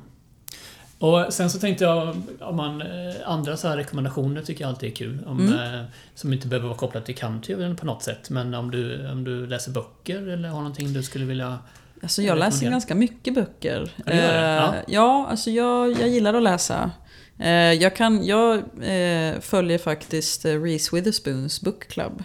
[0.99, 2.87] Och, sen så tänkte jag, om man, eh,
[3.25, 5.23] andra så här rekommendationer tycker jag alltid är kul.
[5.25, 5.75] Om, Mm.
[5.79, 5.85] eh,
[6.15, 8.29] som inte behöver vara kopplat till country på något sätt.
[8.29, 11.59] Men om du, om du läser böcker eller har någonting du skulle vilja...
[12.05, 13.91] Alltså jag läser ganska mycket böcker.
[13.97, 14.13] Ja, det?
[14.13, 14.73] Eh, Ja.
[14.87, 16.91] ja, alltså jag, jag gillar att läsa.
[17.39, 22.23] Eh, jag, kan, jag eh, följer faktiskt eh, Reese Witherspoons Book Club.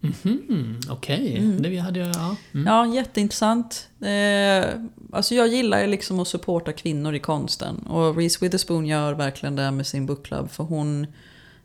[0.00, 1.38] Mhm, okej.
[1.38, 1.62] Mm.
[1.62, 2.08] Det hade jag...
[2.14, 2.36] Ja.
[2.54, 2.66] Mm.
[2.66, 3.88] Ja, jätteintressant.
[4.00, 4.64] Eh,
[5.12, 7.76] alltså jag gillar ju liksom att supporta kvinnor i konsten.
[7.78, 10.50] Och Reese Witherspoon gör verkligen det med sin Book Club.
[10.50, 11.06] För hon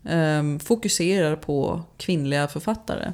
[0.06, 3.12] ehm, fokuserar på kvinnliga författare.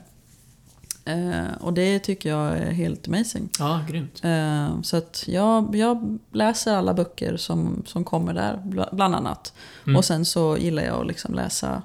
[1.05, 3.49] Eh, och det tycker jag är helt amazing.
[3.59, 4.21] ja, grymt.
[4.23, 9.53] Eh, Så att jag, jag läser alla böcker som, som kommer där, bla- bland annat.
[9.85, 9.95] Mm.
[9.95, 11.81] Och sen så gillar jag att liksom läsa,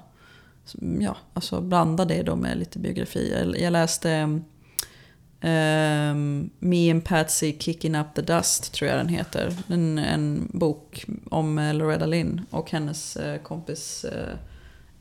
[0.99, 3.51] ja, alltså blanda det då med lite biografi.
[3.59, 4.39] Jag, läste
[5.41, 9.55] ehm, Me and Patsy Kicking Up the Dust, tror jag den heter.
[9.67, 14.35] En, en bok om eh, Loretta Lynn och hennes eh, kompis eh,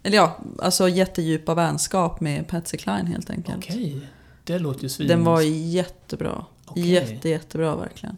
[0.08, 3.58] Eller ja, alltså jättedjupa vänskap med Patsy Cline helt enkelt.
[3.58, 4.00] Okej.
[4.44, 5.08] Det låter ju svin...
[5.08, 6.44] Den var jättebra.
[6.66, 6.88] Okej.
[6.90, 8.16] Jätte, jättebra verkligen.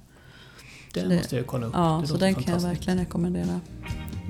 [0.95, 1.73] Den det- måste jag kolla upp.
[1.77, 3.61] Ja, Det så den kan jag verkligen rekommendera.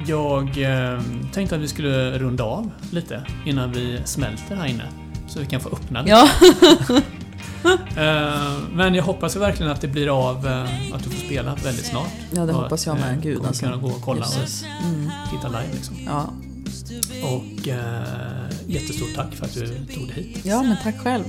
[0.07, 1.01] Jag eh,
[1.33, 4.85] tänkte att vi skulle runda av lite innan vi smälter här inne.
[5.29, 6.11] Så vi kan få öppna lite.
[6.11, 6.29] Ja,
[7.97, 11.87] Eh, men jag hoppas verkligen att det blir av eh, att du får spela väldigt
[11.87, 12.09] snart.
[12.35, 13.15] ja det Och hoppas jag med.
[13.17, 13.65] eh, Gud alltså.
[13.65, 14.27] kunna gå och kolla.
[14.85, 15.11] Mm.
[15.25, 15.97] och titta live liksom.
[16.07, 16.29] Ja.
[17.23, 20.45] Och eh, jättestort tack för att du tog dig hit.
[20.45, 21.25] ja, men tack själv.